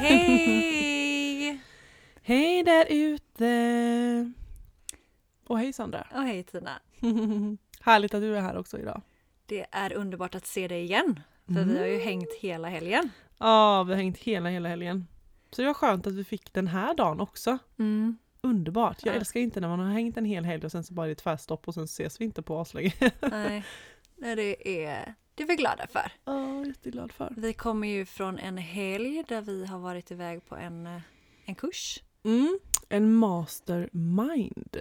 Hej! 0.00 1.60
Hej! 2.22 2.62
Där 2.64 2.86
ute! 2.90 4.32
Och 5.46 5.58
hej 5.58 5.72
Sandra! 5.72 6.06
Och 6.14 6.22
hej 6.22 6.42
Tina! 6.42 6.70
Härligt 7.80 8.14
att 8.14 8.20
du 8.22 8.36
är 8.36 8.40
här 8.40 8.56
också 8.56 8.78
idag. 8.78 9.02
Det 9.46 9.66
är 9.70 9.92
underbart 9.92 10.34
att 10.34 10.46
se 10.46 10.68
dig 10.68 10.82
igen. 10.82 11.20
För 11.46 11.64
vi 11.64 11.78
har 11.78 11.86
ju 11.86 11.98
hängt 11.98 12.32
hela 12.40 12.68
helgen. 12.68 13.10
Ja, 13.38 13.82
vi 13.82 13.92
har 13.92 13.96
hängt 13.96 14.18
hela, 14.18 14.48
hela 14.48 14.68
helgen. 14.68 15.06
Så 15.50 15.62
det 15.62 15.66
var 15.66 15.74
skönt 15.74 16.06
att 16.06 16.12
vi 16.12 16.24
fick 16.24 16.52
den 16.52 16.66
här 16.68 16.94
dagen 16.94 17.20
också. 17.20 17.58
Mm. 17.78 18.18
Underbart! 18.40 18.98
Jag 19.04 19.14
Ja. 19.14 19.18
älskar 19.18 19.40
inte 19.40 19.60
när 19.60 19.68
man 19.68 19.78
har 19.80 19.92
hängt 19.92 20.16
en 20.16 20.24
hel 20.24 20.44
helg 20.44 20.64
och 20.64 20.72
sen 20.72 20.84
så 20.84 20.94
bara 20.94 21.06
är 21.06 21.08
det 21.08 21.14
tvärstopp 21.14 21.68
och 21.68 21.74
sen 21.74 21.84
ses 21.84 22.20
vi 22.20 22.24
inte 22.24 22.42
på 22.42 22.60
aslänge. 22.60 22.92
Nej, 23.20 23.64
Nej, 24.16 24.36
det 24.36 24.84
är, 24.84 25.14
det 25.34 25.42
är 25.42 25.46
vi 25.46 25.56
glada 25.56 25.86
för. 25.86 26.12
Ja, 26.24 26.64
jätteglad 26.66 27.12
för. 27.12 27.34
Vi 27.36 27.52
kommer 27.52 27.88
ju 27.88 28.06
från 28.06 28.38
en 28.38 28.58
helg 28.58 29.24
där 29.28 29.40
vi 29.42 29.66
har 29.66 29.78
varit 29.78 30.10
iväg 30.10 30.46
på 30.46 30.56
en, 30.56 30.86
eh, 30.86 31.00
en 31.44 31.54
kurs 31.54 32.02
Mm. 32.22 32.58
En 32.88 33.14
mastermind. 33.14 34.76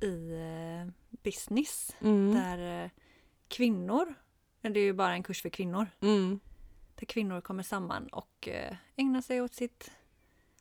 i 0.00 0.32
eh, 0.34 0.92
business 1.22 1.96
Mm. 2.00 2.34
där 2.34 2.84
eh, 2.84 2.90
kvinnor, 3.48 4.14
det 4.60 4.68
är 4.80 4.84
ju 4.84 4.92
bara 4.92 5.12
en 5.12 5.22
kurs 5.22 5.42
för 5.42 5.48
kvinnor, 5.48 5.86
Mm. 6.00 6.40
där 6.94 7.06
kvinnor 7.06 7.40
kommer 7.40 7.62
samman 7.62 8.06
och 8.08 8.48
ägnar 8.96 9.20
sig 9.20 9.40
åt 9.42 9.54
sitt, 9.54 9.90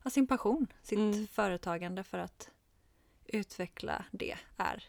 sin 0.09 0.27
passion, 0.27 0.67
sitt 0.81 0.99
Mm. 0.99 1.27
företagande 1.27 2.03
för 2.03 2.17
att 2.17 2.49
utveckla 3.25 4.05
det 4.11 4.35
är 4.57 4.83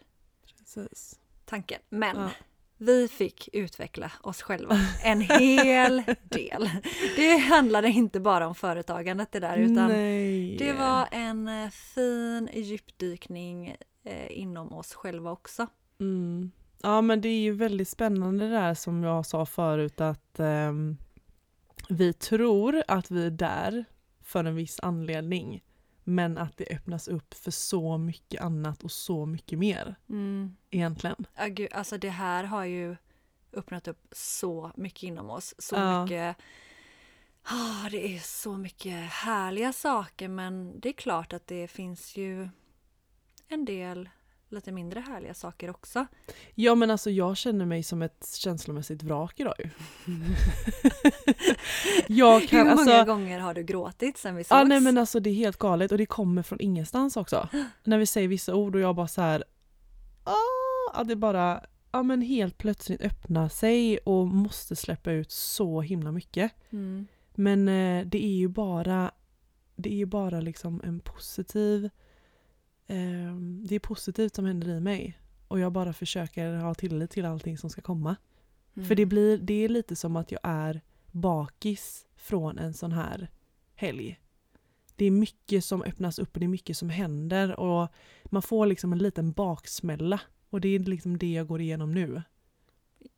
Precis. 0.58 1.20
tanken. 1.44 1.80
Men 1.88 2.16
Ja. 2.16 2.30
Vi 2.82 3.08
fick 3.08 3.48
utveckla 3.52 4.12
oss 4.20 4.42
själva 4.42 4.78
en 5.04 5.20
hel 5.20 6.02
del. 6.22 6.70
Det 7.16 7.36
handlade 7.36 7.88
inte 7.88 8.20
bara 8.20 8.46
om 8.46 8.54
företagandet 8.54 9.32
det 9.32 9.40
där 9.40 9.56
utan 9.56 9.88
Nej. 9.88 10.56
det 10.56 10.72
var 10.72 11.08
en 11.10 11.48
eh, 11.48 11.70
fin 11.70 12.48
djupdykning 12.52 13.76
eh, 14.04 14.38
inom 14.38 14.72
oss 14.72 14.94
själva 14.94 15.30
också. 15.30 15.66
Mm. 16.00 16.50
Ja 16.82 17.00
men 17.00 17.20
det 17.20 17.28
är 17.28 17.40
ju 17.40 17.52
väldigt 17.52 17.88
spännande 17.88 18.48
det 18.48 18.54
där 18.54 18.74
som 18.74 19.02
jag 19.02 19.26
sa 19.26 19.46
förut 19.46 20.00
att 20.00 20.40
ehm, 20.40 20.96
vi 21.88 22.12
tror 22.12 22.82
att 22.88 23.10
vi 23.10 23.26
är 23.26 23.30
där 23.30 23.84
för 24.22 24.44
en 24.44 24.54
viss 24.54 24.80
anledning. 24.82 25.62
Men 26.04 26.38
att 26.38 26.56
det 26.56 26.66
öppnas 26.70 27.08
upp 27.08 27.34
för 27.34 27.50
så 27.50 27.98
mycket 27.98 28.40
annat 28.42 28.82
och 28.82 28.92
så 28.92 29.26
mycket 29.26 29.58
mer 29.58 29.94
egentligen. 30.70 31.26
Ja, 31.36 31.46
gud, 31.46 31.72
alltså 31.72 31.98
det 31.98 32.10
här 32.10 32.44
har 32.44 32.64
ju 32.64 32.96
öppnat 33.52 33.88
upp 33.88 34.06
så 34.12 34.72
mycket 34.76 35.02
inom 35.02 35.30
oss. 35.30 35.54
Så 35.58 35.76
Ja. 35.76 36.02
mycket 36.04 36.36
ah, 37.42 37.88
Det 37.90 38.16
är 38.16 38.20
så 38.20 38.56
mycket 38.56 38.94
härliga 39.10 39.72
saker 39.72 40.28
men 40.28 40.80
det 40.80 40.88
är 40.88 40.92
klart 40.92 41.32
att 41.32 41.46
det 41.46 41.68
finns 41.68 42.16
ju 42.16 42.48
en 43.48 43.64
del 43.64 44.08
lite 44.52 44.72
mindre 44.72 45.00
härliga 45.00 45.34
saker 45.34 45.70
också. 45.70 46.06
Ja 46.54 46.74
men 46.74 46.90
alltså 46.90 47.10
jag 47.10 47.36
känner 47.36 47.66
mig 47.66 47.82
som 47.82 48.02
ett 48.02 48.34
känslomässigt 48.34 49.02
vrak 49.02 49.40
idag 49.40 49.54
ju. 49.58 49.70
jag 52.16 52.48
kan 52.48 52.58
Hur 52.58 52.76
många 52.76 52.94
alltså... 52.94 53.12
gånger 53.12 53.40
har 53.40 53.54
du 53.54 53.62
gråtit 53.62 54.18
sen 54.18 54.36
vi 54.36 54.44
sågs? 54.44 54.50
Ja 54.50 54.64
nej 54.64 54.80
men 54.80 54.98
alltså 54.98 55.20
det 55.20 55.30
är 55.30 55.34
helt 55.34 55.58
galet 55.58 55.92
och 55.92 55.98
det 55.98 56.06
kommer 56.06 56.42
från 56.42 56.60
ingenstans 56.60 57.16
också. 57.16 57.48
När 57.84 57.98
vi 57.98 58.06
säger 58.06 58.28
vissa 58.28 58.54
ord 58.54 58.74
och 58.74 58.80
jag 58.80 58.96
bara 58.96 59.08
så 59.08 59.20
här. 59.20 59.44
Ah, 60.24 61.04
det 61.04 61.16
bara 61.16 61.64
ja, 61.92 62.02
men 62.02 62.20
helt 62.20 62.58
plötsligt 62.58 63.00
öppnar 63.00 63.48
sig 63.48 63.98
och 63.98 64.26
måste 64.26 64.76
släppa 64.76 65.12
ut 65.12 65.30
så 65.30 65.80
himla 65.80 66.12
mycket. 66.12 66.52
Mm. 66.70 67.06
Men 67.34 67.68
eh, 67.68 68.06
det 68.06 68.24
är 68.24 68.36
ju 68.36 68.48
bara 68.48 69.10
det 69.76 69.92
är 69.92 69.96
ju 69.96 70.06
bara 70.06 70.40
liksom 70.40 70.80
en 70.84 71.00
positiv 71.00 71.90
eh, 72.86 73.36
det 73.64 73.74
är 73.74 73.78
positivt 73.78 74.34
som 74.34 74.44
händer 74.44 74.68
i 74.68 74.80
mig. 74.80 75.18
Och 75.48 75.58
jag 75.58 75.72
bara 75.72 75.92
försöker 75.92 76.54
ha 76.54 76.74
tillit 76.74 77.10
till 77.10 77.24
allting 77.24 77.58
som 77.58 77.70
ska 77.70 77.82
komma. 77.82 78.16
Mm. 78.76 78.88
För 78.88 78.94
det, 78.94 79.06
blir, 79.06 79.38
det 79.38 79.54
är 79.54 79.68
lite 79.68 79.96
som 79.96 80.16
att 80.16 80.32
jag 80.32 80.40
är 80.42 80.80
bakis 81.10 82.06
från 82.16 82.58
en 82.58 82.74
sån 82.74 82.92
här 82.92 83.30
helg. 83.74 84.20
Det 84.96 85.04
är 85.04 85.10
mycket 85.10 85.64
som 85.64 85.82
öppnas 85.82 86.18
upp 86.18 86.34
och 86.34 86.40
det 86.40 86.46
är 86.46 86.48
mycket 86.48 86.76
som 86.76 86.90
händer 86.90 87.60
och 87.60 87.88
man 88.24 88.42
får 88.42 88.66
liksom 88.66 88.92
en 88.92 88.98
liten 88.98 89.32
baksmälla. 89.32 90.20
Och 90.50 90.60
det 90.60 90.68
är 90.68 90.78
liksom 90.78 91.18
det 91.18 91.32
jag 91.32 91.46
går 91.46 91.60
igenom 91.60 91.92
nu. 91.92 92.22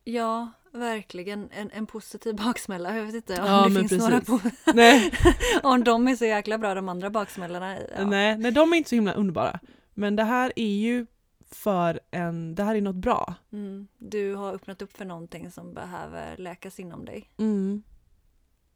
Ja, 0.03 0.51
verkligen. 0.75 1.49
En, 1.51 1.71
en 1.71 1.85
positiv 1.85 2.35
baksmälla. 2.45 2.97
Jag 2.97 3.05
vet 3.05 3.15
inte 3.15 3.41
om 3.41 3.47
Ja, 3.47 3.69
det 3.69 3.87
finns 3.87 3.91
några 3.91 4.21
precis. 4.21 4.63
på... 4.63 4.71
Nej, 4.73 5.11
om 5.63 5.83
de 5.83 6.07
är 6.07 6.15
så 6.15 6.25
jäkla 6.25 6.57
bra 6.57 6.73
de 6.73 6.89
andra 6.89 7.09
baksmällorna. 7.09 7.77
Ja. 7.97 8.05
nej, 8.05 8.37
nej, 8.37 8.51
de 8.51 8.73
är 8.73 8.77
inte 8.77 8.89
så 8.89 8.95
himla 8.95 9.13
underbara. 9.13 9.59
Men 9.93 10.15
det 10.15 10.23
här 10.23 10.53
är 10.55 10.75
ju 10.75 11.05
för 11.51 11.99
en, 12.11 12.55
det 12.55 12.63
här 12.63 12.75
är 12.75 12.81
något 12.81 12.95
bra. 12.95 13.35
Mm. 13.51 13.87
Du 13.97 14.35
har 14.35 14.53
öppnat 14.53 14.81
upp 14.81 14.97
för 14.97 15.05
någonting 15.05 15.51
som 15.51 15.73
behöver 15.73 16.37
läkas 16.37 16.79
inom 16.79 17.05
dig. 17.05 17.29
Mm. 17.37 17.83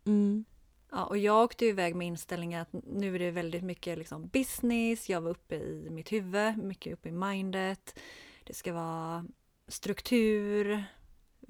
Mm. 0.06 0.46
Ja, 0.92 1.06
och 1.06 1.18
jag 1.18 1.44
åkte 1.44 1.66
iväg 1.66 1.96
med 1.96 2.08
inställningen 2.08 2.62
att 2.62 2.74
nu 2.74 3.16
är 3.16 3.20
det 3.20 3.32
väldigt 3.32 3.64
mycket 3.64 3.98
liksom 3.98 4.28
business, 4.28 5.10
jag 5.10 5.22
var 5.22 5.32
uppe 5.32 5.56
i 5.56 5.88
mitt 5.90 6.12
huvud, 6.12 6.58
mycket 6.58 6.94
uppe 6.94 7.10
i 7.10 7.12
mindet. 7.12 8.00
Det 8.44 8.54
ska 8.54 8.74
vara 8.74 9.26
struktur, 9.68 10.84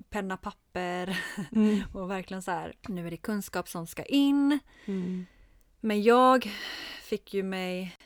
penna, 0.09 0.37
papper 0.37 1.19
Mm. 1.51 1.81
och 1.93 2.11
verkligen 2.11 2.41
så 2.43 2.51
här, 2.51 2.73
nu 2.87 3.07
är 3.07 3.11
det 3.11 3.17
kunskap 3.17 3.69
som 3.69 3.87
ska 3.87 4.03
in. 4.03 4.59
Mm. 4.85 5.25
Men 5.79 6.03
jag 6.03 6.51
fick 7.03 7.33
ju 7.33 7.43
mig 7.43 7.97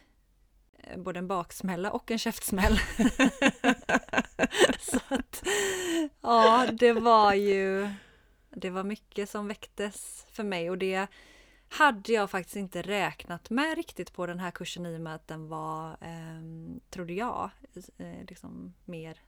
eh, 0.77 0.99
både 0.99 1.19
en 1.19 1.27
baksmälla 1.27 1.91
och 1.91 2.11
en 2.11 2.19
käftsmäll. 2.19 2.77
så 4.79 4.99
att, 5.07 5.43
ja, 6.21 6.67
det 6.71 6.93
var 6.93 7.33
ju, 7.33 7.89
det 8.49 8.69
var 8.69 8.83
mycket 8.83 9.29
som 9.29 9.47
väcktes 9.47 10.25
för 10.31 10.43
mig 10.43 10.69
och 10.69 10.77
det 10.77 11.07
hade 11.69 12.13
jag 12.13 12.31
faktiskt 12.31 12.55
inte 12.55 12.81
räknat 12.81 13.49
med 13.49 13.75
riktigt 13.75 14.13
på 14.13 14.25
den 14.25 14.39
här 14.39 14.51
kursen 14.51 14.85
i 14.85 14.97
och 14.97 15.01
med 15.01 15.15
att 15.15 15.27
den 15.27 15.47
var, 15.47 15.91
eh, 15.91 16.41
trodde 16.89 17.13
jag, 17.13 17.49
eh, 17.97 18.25
liksom 18.29 18.73
mer, 18.85 19.21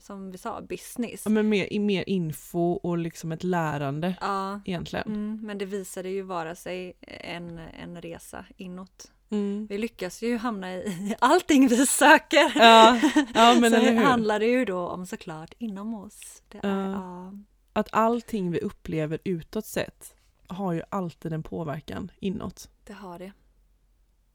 som 0.00 0.30
vi 0.30 0.38
sa, 0.38 0.60
business. 0.60 1.22
Ja, 1.24 1.30
men 1.30 1.48
mer, 1.48 1.80
mer 1.80 2.04
info 2.08 2.72
och 2.72 2.98
liksom 2.98 3.32
ett 3.32 3.44
lärande 3.44 4.14
Ja, 4.20 4.60
egentligen. 4.64 5.06
mm, 5.06 5.40
men 5.42 5.58
det 5.58 5.64
visade 5.64 6.08
ju 6.08 6.22
vara 6.22 6.54
sig 6.54 6.92
en, 7.06 7.58
en 7.58 8.02
resa 8.02 8.44
inåt. 8.56 9.12
Mm. 9.30 9.66
Vi 9.70 9.78
lyckas 9.78 10.22
ju 10.22 10.36
hamna 10.36 10.74
i 10.74 11.14
allting 11.18 11.68
vi 11.68 11.86
söker. 11.86 12.52
Ja, 12.58 13.00
ja 13.34 13.56
men 13.60 13.70
så 13.70 13.76
hur? 13.78 13.96
handlar 13.96 14.40
det 14.40 14.46
ju 14.46 14.64
då 14.64 14.88
om 14.88 15.06
såklart 15.06 15.54
inom 15.58 15.94
oss. 15.94 16.42
Det 16.48 16.58
är, 16.62 16.68
Ja. 16.68 16.90
ja. 16.92 17.32
Att 17.72 17.88
allting 17.92 18.50
vi 18.50 18.60
upplever 18.60 19.18
utåt 19.24 19.66
sett 19.66 20.14
har 20.46 20.72
ju 20.72 20.82
alltid 20.88 21.32
en 21.32 21.42
påverkan 21.42 22.10
inåt. 22.20 22.70
det 22.84 22.92
har 22.92 23.18
det. 23.18 23.32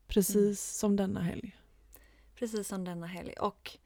Precis 0.07 0.35
Mm. 0.35 0.55
som 0.55 0.95
denna 0.95 1.19
helg. 1.21 1.55
Precis 2.35 2.67
som 2.67 2.83
denna 2.85 3.07
helg. 3.07 3.33
Och 3.33 3.77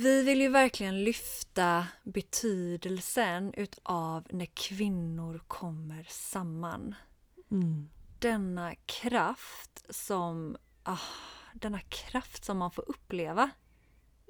vi 0.00 0.22
vill 0.22 0.40
ju 0.40 0.48
verkligen 0.48 1.04
lyfta 1.04 1.86
betydelsen 2.04 3.54
utav 3.56 4.26
när 4.30 4.46
kvinnor 4.46 5.40
kommer 5.48 6.06
samman. 6.08 6.94
Mm. 7.50 7.88
Denna 8.18 8.74
kraft 8.74 9.84
som, 9.90 10.56
ah, 10.82 10.98
denna 11.54 11.80
kraft 11.80 12.44
som 12.44 12.58
man 12.58 12.70
får 12.70 12.84
uppleva 12.90 13.50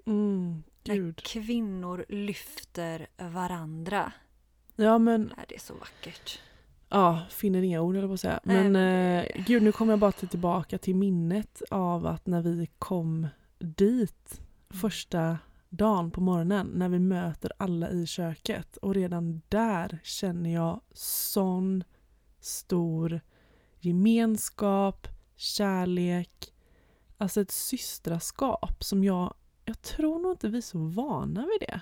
Mm. 0.07 0.63
när 0.85 1.13
kvinnor 1.13 2.05
lyfter 2.09 3.07
varandra. 3.17 4.13
Ja 4.77 4.99
men, 4.99 5.33
det 5.49 5.55
är 5.55 5.61
så 5.61 5.75
vackert. 5.75 6.39
ja, 6.89 7.23
finner 7.31 7.63
inga 7.63 7.81
ord 7.81 7.97
eller 7.97 8.07
på 8.09 8.15
att 8.15 8.21
säga. 8.21 8.41
Nej, 8.45 8.63
Men, 8.63 8.73
det- 8.73 9.23
eh, 9.37 9.45
gud 9.47 9.63
nu 9.63 9.73
kommer 9.73 9.93
jag 9.93 9.99
bara 10.01 10.13
till- 10.13 10.29
tillbaka 10.29 10.79
till 10.79 10.97
minnet 10.97 11.63
av 11.71 12.07
att 12.07 12.27
när 12.27 12.43
vi 12.43 12.69
kom 12.79 13.29
dit 13.59 14.41
första 14.71 15.39
dagen 15.71 16.11
på 16.11 16.21
morgonen 16.21 16.67
när 16.67 16.89
vi 16.89 16.99
möter 16.99 17.53
alla 17.57 17.91
i 17.91 18.07
köket 18.07 18.77
och 18.77 18.95
redan 18.95 19.43
där 19.49 19.99
känner 20.03 20.55
jag 20.55 20.81
sån 20.93 21.85
stor 22.41 23.21
gemenskap, 23.79 25.09
kärlek, 25.37 26.53
alltså 27.19 27.41
ett 27.41 27.51
systraskap 27.51 28.85
som 28.85 29.05
jag, 29.05 29.35
jag 29.65 29.83
tror 29.83 30.19
nog 30.19 30.33
inte 30.33 30.49
vi 30.49 30.59
är 30.59 30.63
så 30.63 30.79
vana 30.79 31.41
vid 31.41 31.69
det. 31.69 31.81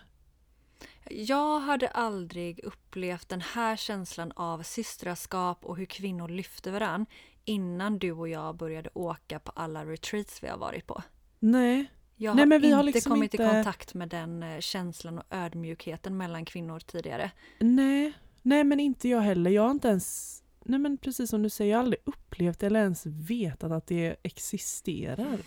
Jag 1.10 1.60
hade 1.60 1.88
aldrig 1.88 2.64
upplevt 2.64 3.28
den 3.28 3.40
här 3.40 3.76
känslan 3.76 4.32
av 4.36 4.62
systraskap 4.62 5.64
och 5.64 5.76
hur 5.76 5.86
kvinnor 5.86 6.28
lyfter 6.28 6.72
varann 6.72 7.06
innan 7.44 7.98
du 7.98 8.12
och 8.12 8.28
jag 8.28 8.56
började 8.56 8.90
åka 8.94 9.38
på 9.38 9.52
alla 9.54 9.84
retreats 9.84 10.42
vi 10.42 10.48
har 10.48 10.58
varit 10.58 10.86
på. 10.86 11.02
Nej. 11.38 11.90
Jag 12.20 12.36
Nej, 12.36 12.42
har 12.42 12.46
men 12.46 12.60
vi 12.60 12.66
inte 12.66 12.76
har 12.76 12.82
liksom 12.82 13.10
kommit 13.12 13.34
inte- 13.34 13.44
i 13.44 13.46
kontakt 13.46 13.94
med 13.94 14.08
den 14.08 14.42
eh, 14.42 14.60
känslan 14.60 15.18
och 15.18 15.24
ödmjukheten 15.30 16.16
mellan 16.16 16.44
kvinnor 16.44 16.78
tidigare. 16.80 17.30
Nej, 17.58 18.12
nej 18.42 18.64
men 18.64 18.80
inte 18.80 19.08
jag 19.08 19.20
heller. 19.20 19.50
Jag 19.50 19.62
har 19.62 19.70
inte 19.70 19.88
ens, 19.88 20.42
nej 20.64 20.78
men 20.80 20.96
precis 20.98 21.30
som 21.30 21.42
du 21.42 21.50
säger, 21.50 21.70
jag 21.70 21.78
har 21.78 21.82
aldrig 21.84 22.00
upplevt 22.04 22.62
eller 22.62 22.80
ens 22.80 23.06
vetat 23.06 23.72
att 23.72 23.86
det 23.86 24.16
existerar. 24.22 25.38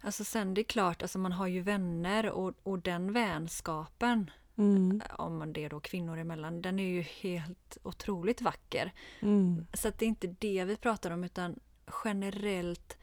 Alltså 0.00 0.24
sen 0.24 0.54
det 0.54 0.60
är 0.60 0.64
klart, 0.64 1.02
alltså 1.02 1.18
man 1.18 1.32
har 1.32 1.46
ju 1.46 1.60
vänner 1.60 2.30
och, 2.30 2.54
och 2.62 2.78
den 2.78 3.12
vänskapen, 3.12 4.30
Mm, 4.56 5.02
om 5.18 5.38
man 5.38 5.52
det 5.52 5.64
är 5.64 5.70
då 5.70 5.80
kvinnor 5.80 6.18
emellan, 6.18 6.62
den 6.62 6.78
är 6.78 6.88
ju 6.88 7.02
helt 7.02 7.78
otroligt 7.82 8.40
vacker. 8.42 8.92
mm, 9.20 9.66
Så 9.72 9.90
det 9.98 10.04
är 10.04 10.08
inte 10.08 10.26
det 10.38 10.64
vi 10.64 10.76
pratar 10.76 11.10
om 11.10 11.24
utan 11.24 11.58
generellt 12.04 12.96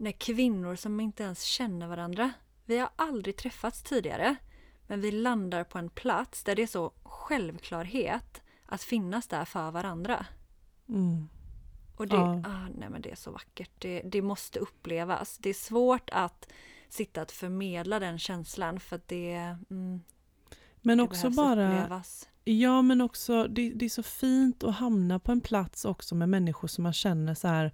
när 0.00 0.12
kvinnor 0.12 0.76
som 0.76 1.00
inte 1.00 1.22
ens 1.22 1.42
känner 1.42 1.86
varandra, 1.86 2.32
vi 2.64 2.78
har 2.78 2.90
aldrig 2.96 3.36
träffats 3.36 3.82
tidigare, 3.82 4.36
men 4.86 5.00
vi 5.00 5.10
landar 5.10 5.64
på 5.64 5.78
en 5.78 5.90
plats 5.90 6.44
där 6.44 6.56
det 6.56 6.62
är 6.62 6.66
så 6.66 6.92
självklarhet 7.02 8.42
att 8.66 8.82
finnas 8.82 9.26
där 9.26 9.44
för 9.44 9.70
varandra. 9.70 10.26
mm. 10.88 11.28
Och 11.96 12.06
det, 12.08 12.16
Ja. 12.16 12.42
ah, 12.46 12.68
nej 12.78 12.88
men 12.90 13.02
det 13.02 13.10
är 13.10 13.16
så 13.16 13.30
vackert. 13.30 13.70
Det, 13.78 14.02
det 14.04 14.22
måste 14.22 14.58
upplevas. 14.58 15.38
Det 15.38 15.50
är 15.50 15.54
svårt 15.54 16.10
att 16.12 16.48
sitta 16.88 17.22
att 17.22 17.32
förmedla 17.32 17.98
den 17.98 18.18
känslan 18.18 18.80
för 18.80 18.96
att 18.96 19.08
det, 19.08 19.56
mm, 19.70 20.00
Men 20.80 21.00
också 21.00 21.30
bara, 21.30 21.66
upplevas. 21.80 22.28
ja 22.44 22.82
men 22.82 23.00
också, 23.00 23.44
det, 23.48 23.70
det 23.74 23.84
är 23.84 23.88
så 23.88 24.02
fint 24.02 24.64
att 24.64 24.74
hamna 24.74 25.18
på 25.18 25.32
en 25.32 25.40
plats 25.40 25.84
också 25.84 26.14
med 26.14 26.28
människor 26.28 26.68
som 26.68 26.82
man 26.82 26.92
känner 26.92 27.34
så 27.34 27.48
här, 27.48 27.72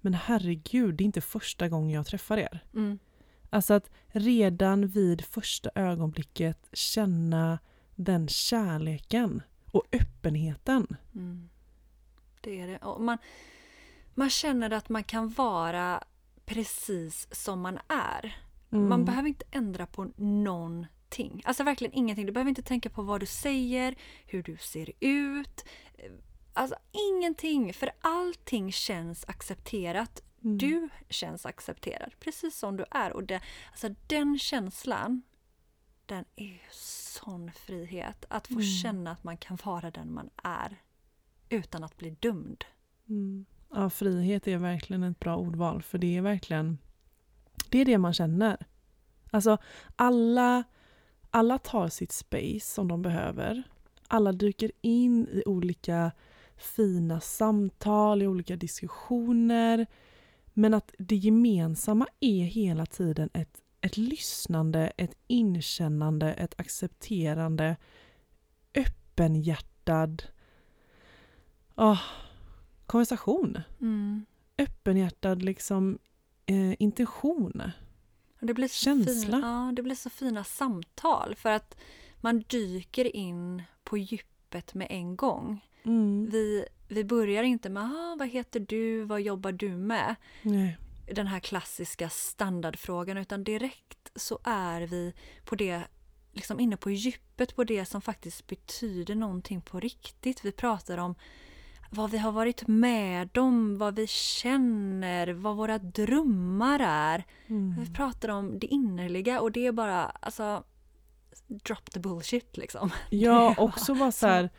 men 0.00 0.14
herregud, 0.14 0.94
det 0.94 1.02
är 1.04 1.06
inte 1.06 1.20
första 1.20 1.68
gången 1.68 1.90
jag 1.90 2.06
träffar 2.06 2.36
er. 2.38 2.64
Mm, 2.74 2.98
Alltså 3.52 3.74
att 3.74 3.90
redan 4.08 4.86
vid 4.88 5.24
första 5.24 5.70
ögonblicket 5.74 6.68
känna 6.72 7.58
den 7.94 8.28
kärleken 8.28 9.42
och 9.72 9.82
öppenheten. 9.92 10.86
mm. 11.14 11.48
Det 12.40 12.60
är 12.60 12.66
det. 12.66 12.78
Och 12.78 13.00
man, 13.00 13.18
man 14.14 14.30
känner 14.30 14.70
att 14.70 14.88
man 14.88 15.04
kan 15.04 15.28
vara 15.28 16.04
precis 16.44 17.28
som 17.34 17.60
man 17.60 17.78
är. 17.88 18.36
Man 18.68 18.84
Mm. 18.92 19.04
behöver 19.04 19.28
inte 19.28 19.44
ändra 19.50 19.86
på 19.86 20.10
någonting. 20.16 21.42
Alltså 21.44 21.64
verkligen 21.64 21.94
ingenting. 21.94 22.26
Du 22.26 22.32
behöver 22.32 22.48
inte 22.48 22.62
tänka 22.62 22.90
på 22.90 23.02
vad 23.02 23.20
du 23.20 23.26
säger, 23.26 23.94
hur 24.26 24.42
du 24.42 24.56
ser 24.56 24.90
ut. 25.00 25.64
Alltså 26.52 26.76
ingenting, 26.92 27.74
för 27.74 27.90
allting 28.00 28.72
känns 28.72 29.24
accepterat. 29.28 30.22
Mm. 30.44 30.58
Du 30.58 30.88
känns 31.08 31.46
accepterad, 31.46 32.12
precis 32.20 32.56
som 32.58 32.76
du 32.76 32.84
är. 32.90 33.12
Och 33.12 33.24
det, 33.24 33.40
alltså 33.70 33.88
den 34.06 34.38
känslan, 34.38 35.22
den 36.06 36.24
är 36.36 36.44
ju 36.46 36.58
sån 36.72 37.52
frihet. 37.52 38.24
Att 38.28 38.46
få 38.46 38.52
Mm. 38.52 38.64
känna 38.64 39.10
att 39.10 39.24
man 39.24 39.36
kan 39.36 39.58
vara 39.64 39.90
den 39.90 40.12
man 40.12 40.30
är 40.44 40.76
utan 41.48 41.84
att 41.84 41.96
bli 41.96 42.10
dömd. 42.10 42.64
Mm. 43.08 43.44
Ja, 43.74 43.90
frihet 43.90 44.48
är 44.48 44.56
verkligen 44.56 45.02
ett 45.02 45.20
bra 45.20 45.36
ordval 45.36 45.82
för 45.82 45.98
det 45.98 46.16
är 46.16 46.22
verkligen 46.22 46.78
det 47.68 47.78
är 47.78 47.84
det 47.84 47.98
man 47.98 48.14
känner. 48.14 48.66
Alltså 49.30 49.58
alla, 49.96 50.64
alla 51.30 51.58
tar 51.58 51.88
sitt 51.88 52.12
space 52.12 52.60
som 52.60 52.88
de 52.88 53.02
behöver. 53.02 53.62
Alla 54.08 54.32
dyker 54.32 54.72
in 54.80 55.28
i 55.28 55.42
olika 55.46 56.12
fina 56.60 57.20
samtal, 57.20 58.22
i 58.22 58.26
olika 58.26 58.56
diskussioner. 58.56 59.86
Men 60.54 60.74
att 60.74 60.94
det 60.98 61.16
gemensamma 61.16 62.06
är 62.20 62.44
hela 62.44 62.86
tiden 62.86 63.30
ett, 63.32 63.62
ett 63.80 63.96
lyssnande, 63.96 64.92
ett 64.96 65.14
inkännande, 65.26 66.32
ett 66.32 66.60
accepterande, 66.60 67.76
öppenhjärtad 68.74 70.22
ah, 71.74 71.98
konversation. 72.86 73.58
Mm. 73.80 74.26
Öppenhjärtad 74.58 75.42
liksom, 75.42 75.98
eh, 76.46 76.82
intention. 76.82 77.62
Det 78.40 78.54
blir, 78.54 78.68
Känsla. 78.68 79.36
Fina, 79.36 79.66
ja, 79.66 79.72
det 79.76 79.82
blir 79.82 79.94
så 79.94 80.10
fina 80.10 80.44
samtal 80.44 81.34
för 81.34 81.50
att 81.50 81.76
man 82.20 82.44
dyker 82.48 83.16
in 83.16 83.62
på 83.84 83.98
djupet 83.98 84.74
med 84.74 84.86
en 84.90 85.16
gång. 85.16 85.60
Mm. 85.84 86.28
Vi, 86.30 86.64
vi 86.88 87.04
börjar 87.04 87.42
inte 87.42 87.68
med 87.68 87.82
ah, 87.82 88.16
vad 88.18 88.28
heter 88.28 88.60
du, 88.60 89.04
vad 89.04 89.20
jobbar 89.20 89.52
du 89.52 89.68
med? 89.68 90.14
Nej. 90.42 90.78
Den 91.14 91.26
här 91.26 91.40
klassiska 91.40 92.08
standardfrågan 92.08 93.16
utan 93.16 93.44
direkt 93.44 94.10
så 94.14 94.38
är 94.44 94.80
vi 94.80 95.14
på 95.44 95.54
det 95.54 95.82
liksom 96.32 96.60
inne 96.60 96.76
på 96.76 96.90
djupet 96.90 97.56
på 97.56 97.64
det 97.64 97.84
som 97.84 98.00
faktiskt 98.00 98.46
betyder 98.46 99.14
någonting 99.14 99.60
på 99.60 99.80
riktigt. 99.80 100.44
Vi 100.44 100.52
pratar 100.52 100.98
om 100.98 101.14
vad 101.90 102.10
vi 102.10 102.18
har 102.18 102.32
varit 102.32 102.66
med 102.66 103.38
om, 103.38 103.78
vad 103.78 103.96
vi 103.96 104.06
känner, 104.06 105.28
vad 105.28 105.56
våra 105.56 105.78
drömmar 105.78 106.80
är. 106.84 107.24
Mm. 107.46 107.76
Vi 107.80 107.94
pratar 107.94 108.28
om 108.28 108.58
det 108.58 108.66
innerliga 108.66 109.40
och 109.40 109.52
det 109.52 109.66
är 109.66 109.72
bara 109.72 110.04
alltså 110.04 110.64
drop 111.46 111.90
the 111.90 112.00
bullshit 112.00 112.56
liksom. 112.56 112.90
Ja, 113.10 113.54
också 113.58 113.94
bara 113.94 114.12
så 114.12 114.26
här, 114.26 114.50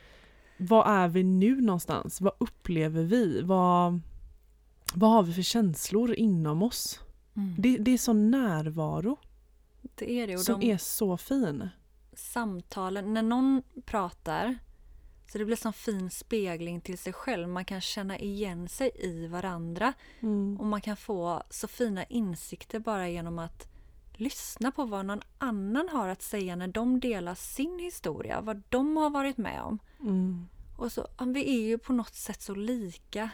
vad 0.62 0.88
är 0.88 1.08
vi 1.08 1.24
nu 1.24 1.62
någonstans? 1.62 2.22
Vad 2.22 2.34
upplever 2.38 3.04
vi? 3.04 3.42
Vad, 3.42 4.00
vad 4.94 5.10
har 5.10 5.24
vi 5.24 5.34
för 5.34 5.42
känslor 5.42 6.14
inom 6.14 6.64
oss? 6.64 7.00
Det, 7.58 7.78
det 7.78 7.92
är 7.92 7.98
sån 7.98 8.32
närvaro 8.32 9.18
det 9.96 10.12
är 10.12 10.28
det. 10.28 10.36
Och 10.36 10.42
som 10.42 10.60
de 10.60 10.72
är 10.72 10.78
så 10.78 11.18
fin. 11.18 11.70
samtalen, 12.14 13.14
när 13.14 13.22
någon 13.24 13.64
pratar 13.86 14.58
så 15.32 15.38
det 15.38 15.46
blir 15.46 15.56
som 15.56 15.74
fin 15.74 16.10
spegling 16.10 16.82
till 16.82 16.98
sig 16.98 17.14
själv. 17.14 17.48
Man 17.50 17.66
kan 17.66 17.82
känna 17.82 18.20
igen 18.20 18.68
sig 18.70 18.92
i 18.96 19.28
varandra 19.28 19.94
Mm. 20.20 20.60
och 20.60 20.66
man 20.66 20.82
kan 20.82 20.98
få 20.98 21.44
så 21.50 21.68
fina 21.68 22.04
insikter 22.04 22.80
bara 22.80 23.10
genom 23.10 23.40
att 23.40 23.68
lyssna 24.14 24.72
på 24.72 24.86
vad 24.86 25.06
någon 25.06 25.22
annan 25.38 25.90
har 25.90 26.08
att 26.08 26.22
säga 26.22 26.56
när 26.56 26.68
de 26.68 27.00
delar 27.00 27.36
sin 27.36 27.80
historia, 27.80 28.42
vad 28.42 28.62
de 28.70 28.98
har 28.98 29.10
varit 29.10 29.38
med 29.38 29.62
om. 29.62 29.80
Mm. 30.00 30.48
Och 30.82 30.92
så, 30.92 31.08
vi 31.26 31.56
är 31.56 31.62
ju 31.68 31.78
på 31.78 31.94
något 31.94 32.16
sätt 32.16 32.42
så 32.42 32.56
lika 32.56 33.30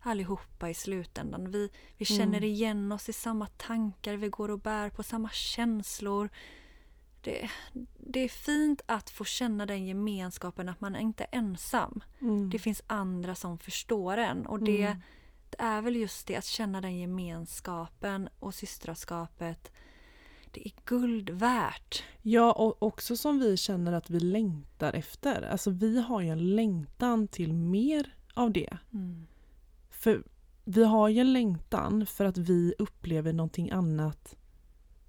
allihopa 0.00 0.70
i 0.70 0.74
slutändan. 0.74 1.50
Vi, 1.50 1.70
vi 1.96 2.04
känner 2.04 2.38
Mm. 2.38 2.44
igen 2.44 2.92
oss 2.92 3.08
i 3.08 3.12
samma 3.12 3.46
tankar, 3.46 4.14
vi 4.16 4.28
går 4.28 4.50
och 4.50 4.58
bär 4.60 4.90
på 4.90 5.02
samma 5.02 5.30
känslor. 5.30 6.28
Det, 7.20 7.50
det 7.98 8.20
är 8.20 8.28
fint 8.28 8.82
att 8.86 9.10
få 9.10 9.24
känna 9.24 9.66
den 9.66 9.86
gemenskapen, 9.86 10.68
att 10.68 10.80
man 10.80 10.96
inte 10.96 11.24
är 11.24 11.38
ensam. 11.38 12.00
Mm. 12.20 12.50
Det 12.50 12.58
finns 12.58 12.82
andra 12.86 13.34
som 13.34 13.58
förstår 13.58 14.16
en. 14.16 14.46
Och 14.46 14.62
det, 14.62 14.82
Mm. 14.86 15.00
det 15.50 15.56
är 15.62 15.82
väl 15.82 15.96
just 15.96 16.26
det, 16.26 16.36
att 16.36 16.44
känna 16.44 16.80
den 16.80 16.96
gemenskapen 16.98 18.28
och 18.38 18.54
systraskapet. 18.54 19.72
Det 20.54 20.68
är 20.68 20.72
guld 20.84 21.30
värt. 21.30 22.04
Ja, 22.22 22.52
och 22.52 22.82
också 22.82 23.16
som 23.16 23.38
vi 23.38 23.56
känner 23.56 23.92
att 23.92 24.10
vi 24.10 24.20
längtar 24.20 24.92
efter. 24.92 25.42
Alltså 25.42 25.70
vi 25.70 26.00
har 26.00 26.20
ju 26.20 26.28
en 26.28 26.54
längtan 26.54 27.28
till 27.28 27.52
mer 27.52 28.14
av 28.34 28.52
det. 28.52 28.78
Mm. 28.92 29.26
För 29.90 30.22
vi 30.64 30.84
har 30.84 31.08
ju 31.08 31.20
en 31.20 31.32
längtan 31.32 32.06
för 32.06 32.24
att 32.24 32.38
vi 32.38 32.74
upplever 32.78 33.32
någonting 33.32 33.70
annat 33.70 34.36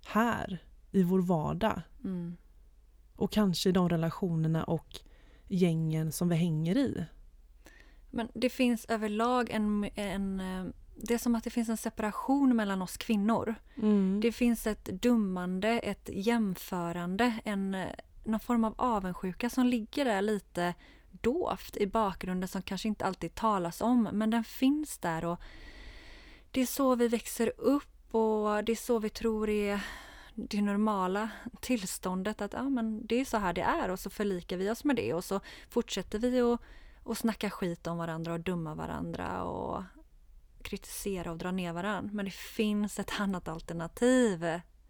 här 0.06 0.64
i 0.92 1.04
vår 1.04 1.22
vardag. 1.22 1.82
Mm. 2.04 2.38
Och 3.16 3.32
kanske 3.32 3.70
i 3.70 3.72
de 3.72 3.90
relationerna 3.90 4.64
och 4.64 5.00
gängen 5.48 6.12
som 6.12 6.30
vi 6.30 6.36
hänger 6.36 6.78
i. 6.78 7.06
Men 8.12 8.28
det 8.34 8.50
finns 8.50 8.86
överlag 8.86 9.50
en, 9.50 9.90
en... 9.96 10.42
Det 10.96 11.14
är 11.14 11.18
som 11.18 11.36
att 11.36 11.44
det 11.44 11.50
finns 11.50 11.70
en 11.70 11.78
separation 11.78 12.56
mellan 12.56 12.82
oss 12.82 12.98
kvinnor. 12.98 13.56
Mm. 13.78 14.20
Det 14.22 14.32
finns 14.32 14.68
ett 14.68 14.86
dummande, 14.86 15.70
ett 15.70 16.10
jämförande, 16.14 17.34
en, 17.44 17.76
eh, 17.76 17.90
någon 18.24 18.40
form 18.40 18.64
av 18.64 18.74
avundsjuka 18.78 19.50
som 19.50 19.66
ligger 19.66 20.06
där 20.06 20.22
lite 20.22 20.74
dovt 21.12 21.78
i 21.78 21.88
bakgrunden 21.88 22.48
som 22.48 22.62
kanske 22.62 22.88
inte 22.88 23.06
alltid 23.06 23.36
talas 23.36 23.82
om, 23.82 24.10
men 24.12 24.30
den 24.30 24.44
finns 24.44 24.98
där 24.98 25.26
och 25.26 25.40
det 26.52 26.62
är 26.62 26.66
så 26.66 26.96
vi 26.96 27.08
växer 27.08 27.54
upp 27.58 28.16
och 28.16 28.64
det 28.64 28.72
är 28.72 28.76
så 28.76 29.00
vi 29.00 29.10
tror 29.10 29.50
är 29.50 29.82
det 30.36 30.62
normala 30.62 31.30
tillståndet 31.62 32.42
att 32.42 32.54
ja, 32.54 32.70
men 32.70 33.08
det 33.08 33.22
är 33.22 33.26
så 33.26 33.38
här 33.38 33.54
det 33.54 33.62
är 33.62 33.90
och 33.90 34.00
så 34.00 34.10
förlikar 34.10 34.58
vi 34.58 34.70
oss 34.70 34.84
med 34.84 34.96
det 34.96 35.14
och 35.14 35.24
så 35.24 35.40
fortsätter 35.70 36.20
vi 36.20 36.42
att 36.42 36.62
och 37.04 37.18
snacka 37.18 37.50
skit 37.50 37.88
om 37.88 37.98
varandra 37.98 38.34
och 38.34 38.40
dumma 38.40 38.76
varandra 38.76 39.44
och 39.44 39.84
kritisera 40.66 41.32
och 41.32 41.38
dra 41.38 41.52
ner 41.52 41.74
varandra. 41.74 42.10
Men 42.14 42.26
det 42.26 42.34
finns 42.34 43.00
ett 43.00 43.12
annat 43.20 43.48
alternativ. 43.48 44.44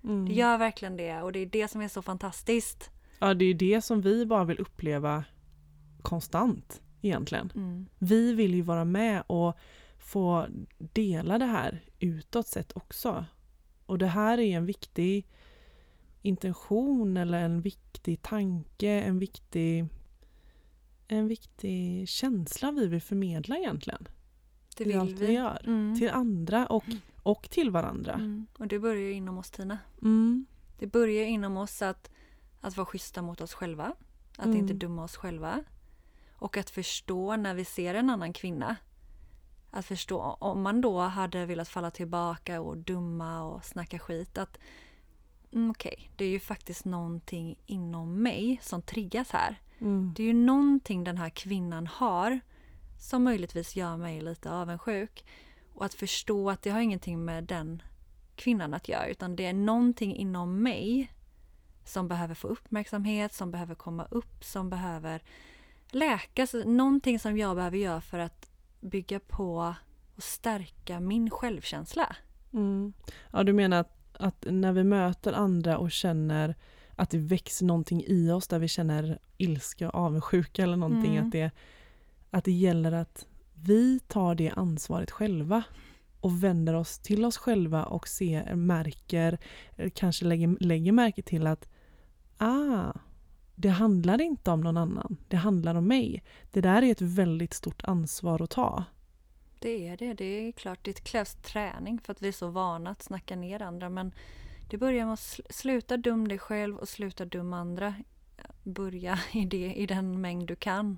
Mm. 0.03 0.25
Det 0.25 0.33
gör 0.33 0.57
verkligen 0.57 0.97
det 0.97 1.21
och 1.21 1.31
det 1.31 1.39
är 1.39 1.45
det 1.45 1.67
som 1.67 1.81
är 1.81 1.87
så 1.87 2.01
fantastiskt. 2.01 2.89
Ja, 3.19 3.33
det 3.33 3.45
är 3.45 3.53
det 3.53 3.81
som 3.81 4.01
vi 4.01 4.25
bara 4.25 4.43
vill 4.43 4.59
uppleva 4.59 5.23
konstant 6.01 6.81
egentligen. 7.01 7.51
Mm. 7.55 7.85
Vi 7.99 8.33
vill 8.33 8.55
ju 8.55 8.61
vara 8.61 8.85
med 8.85 9.23
och 9.27 9.57
få 9.97 10.47
dela 10.77 11.37
det 11.37 11.45
här 11.45 11.83
utåt 11.99 12.47
sett 12.47 12.77
också. 12.77 13.25
Och 13.85 13.97
det 13.97 14.07
här 14.07 14.37
är 14.37 14.57
en 14.57 14.65
viktig 14.65 15.27
intention 16.21 17.17
eller 17.17 17.41
en 17.41 17.61
viktig 17.61 18.21
tanke, 18.21 18.89
en 18.89 19.19
viktig, 19.19 19.85
en 21.07 21.27
viktig 21.27 22.09
känsla 22.09 22.71
vi 22.71 22.87
vill 22.87 23.01
förmedla 23.01 23.57
egentligen. 23.57 24.07
Det 24.77 24.83
vill 24.83 24.99
allt 24.99 25.09
vi 25.19 25.25
vi. 25.27 25.33
gör. 25.33 25.61
Mm. 25.65 25.99
Till 25.99 26.09
andra 26.09 26.65
och, 26.67 26.85
och 27.23 27.49
till 27.49 27.71
varandra. 27.71 28.13
Mm. 28.13 28.47
Och 28.59 28.67
det 28.67 28.79
börjar 28.79 29.01
ju 29.01 29.11
inom 29.13 29.37
oss 29.37 29.51
Tina. 29.51 29.77
Mm. 30.01 30.45
Det 30.79 30.87
börjar 30.87 31.25
inom 31.25 31.57
oss 31.57 31.81
att, 31.81 32.11
att 32.61 32.77
vara 32.77 32.85
schyssta 32.85 33.21
mot 33.21 33.41
oss 33.41 33.53
själva. 33.53 33.93
Att 34.37 34.45
Mm. 34.45 34.57
inte 34.57 34.73
döma 34.73 35.03
oss 35.03 35.15
själva. 35.15 35.63
Och 36.33 36.57
att 36.57 36.69
förstå 36.69 37.35
när 37.35 37.53
vi 37.53 37.65
ser 37.65 37.95
en 37.95 38.09
annan 38.09 38.33
kvinna. 38.33 38.75
Att 39.71 39.85
förstå 39.85 40.21
om 40.21 40.61
man 40.61 40.81
då 40.81 40.99
hade 40.99 41.45
velat 41.45 41.69
falla 41.69 41.91
tillbaka 41.91 42.61
och 42.61 42.77
dumma 42.77 43.43
och 43.43 43.65
snacka 43.65 43.99
skit. 43.99 44.37
Att 44.37 44.57
mm, 45.53 45.71
okej, 45.71 46.11
det 46.15 46.25
är 46.25 46.29
ju 46.29 46.39
faktiskt 46.39 46.85
någonting 46.85 47.55
inom 47.65 48.21
mig 48.23 48.59
som 48.63 48.81
triggas 48.81 49.31
här. 49.31 49.59
Mm. 49.79 50.13
Det 50.15 50.23
är 50.23 50.27
ju 50.27 50.33
någonting 50.33 51.03
den 51.03 51.17
här 51.17 51.29
kvinnan 51.29 51.87
har 51.87 52.39
som 52.97 53.23
möjligtvis 53.23 53.75
gör 53.75 53.97
mig 53.97 54.21
lite 54.21 54.51
avundsjuk. 54.51 55.25
Och 55.73 55.85
att 55.85 55.93
förstå 55.93 56.49
att 56.49 56.61
det 56.61 56.69
har 56.69 56.79
ingenting 56.79 57.25
med 57.25 57.43
den 57.43 57.81
kvinnan 58.35 58.73
att 58.73 58.89
göra 58.89 59.07
utan 59.07 59.35
det 59.35 59.45
är 59.45 59.53
någonting 59.53 60.15
inom 60.15 60.63
mig 60.63 61.11
som 61.85 62.07
behöver 62.07 62.35
få 62.35 62.47
uppmärksamhet, 62.47 63.33
som 63.33 63.51
behöver 63.51 63.75
komma 63.75 64.07
upp, 64.11 64.43
som 64.43 64.69
behöver 64.69 65.21
läkas. 65.91 66.55
Någonting 66.65 67.19
som 67.19 67.37
jag 67.37 67.55
behöver 67.55 67.77
göra 67.77 68.01
för 68.01 68.19
att 68.19 68.49
bygga 68.79 69.19
på 69.19 69.75
och 70.15 70.23
stärka 70.23 70.99
min 70.99 71.29
självkänsla. 71.29 72.15
Mm. 72.53 72.93
Ja, 73.31 73.43
du 73.43 73.53
menar 73.53 73.79
att, 73.79 73.97
att 74.19 74.45
när 74.49 74.71
vi 74.71 74.83
möter 74.83 75.33
andra 75.33 75.77
och 75.77 75.91
känner 75.91 76.55
att 76.95 77.09
det 77.09 77.17
växer 77.17 77.65
någonting 77.65 78.03
i 78.07 78.31
oss 78.31 78.47
där 78.47 78.59
vi 78.59 78.67
känner 78.67 79.19
ilska 79.37 79.89
och 79.89 79.95
avundsjuka 79.95 80.63
eller 80.63 80.77
någonting, 80.77 81.15
Mm. 81.15 81.25
att, 81.25 81.31
det, 81.31 81.51
att 82.35 82.43
det 82.43 82.51
gäller 82.51 82.91
att 82.91 83.27
vi 83.53 83.99
tar 83.99 84.35
det 84.35 84.49
ansvaret 84.49 85.11
själva 85.11 85.63
och 86.19 86.43
vänder 86.43 86.73
oss 86.73 86.99
till 86.99 87.25
oss 87.25 87.37
själva 87.37 87.83
och 87.83 88.07
ser, 88.07 88.55
märker, 88.55 89.37
eh, 89.75 89.89
kanske 89.95 90.25
lägger, 90.25 90.57
lägger 90.59 90.91
märke 90.91 91.21
till 91.21 91.47
att 91.47 91.69
ah, 92.37 92.93
det 93.55 93.69
handlar 93.69 94.21
inte 94.21 94.51
om 94.51 94.61
någon 94.61 94.77
annan, 94.77 95.17
det 95.27 95.37
handlar 95.37 95.75
om 95.75 95.87
mig. 95.87 96.23
Det 96.51 96.61
där 96.61 96.81
är 96.81 96.91
ett 96.91 97.01
väldigt 97.01 97.53
stort 97.53 97.83
ansvar 97.83 98.41
att 98.41 98.49
ta. 98.49 98.83
Det 99.59 99.87
är 99.87 99.97
det. 99.97 100.13
Det 100.13 100.47
är 100.47 100.51
klart, 100.51 100.79
det 100.81 101.03
krävs 101.03 101.35
träning 101.35 101.99
för 101.99 102.11
att 102.11 102.21
vi 102.21 102.27
är 102.27 102.31
så 102.31 102.47
vana 102.47 102.89
att 102.89 103.03
snacka 103.03 103.35
ner 103.35 103.61
andra. 103.61 103.89
Men 103.89 104.13
det 104.69 104.77
börjar 104.77 105.05
med 105.05 105.13
att 105.13 105.39
sluta 105.49 105.97
dum 105.97 106.27
dig 106.27 106.39
själv 106.39 106.77
och 106.77 106.89
sluta 106.89 107.25
dum 107.25 107.53
andra. 107.53 107.93
Börja 108.63 109.19
i, 109.33 109.45
det, 109.45 109.73
i 109.73 109.85
den 109.85 110.21
mängd 110.21 110.47
du 110.47 110.55
kan. 110.55 110.97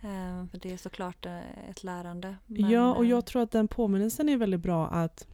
Eh, 0.00 0.46
för 0.46 0.58
det 0.58 0.72
är 0.72 0.76
såklart 0.76 1.26
eh, 1.26 1.68
ett 1.70 1.84
lärande. 1.84 2.36
Ja, 2.46 2.94
och 2.94 3.04
eh, 3.04 3.10
jag 3.10 3.26
tror 3.26 3.42
att 3.42 3.50
den 3.50 3.68
påminnelsen 3.68 4.28
är 4.28 4.36
väldigt 4.36 4.60
bra 4.60 4.88
att 4.88 5.26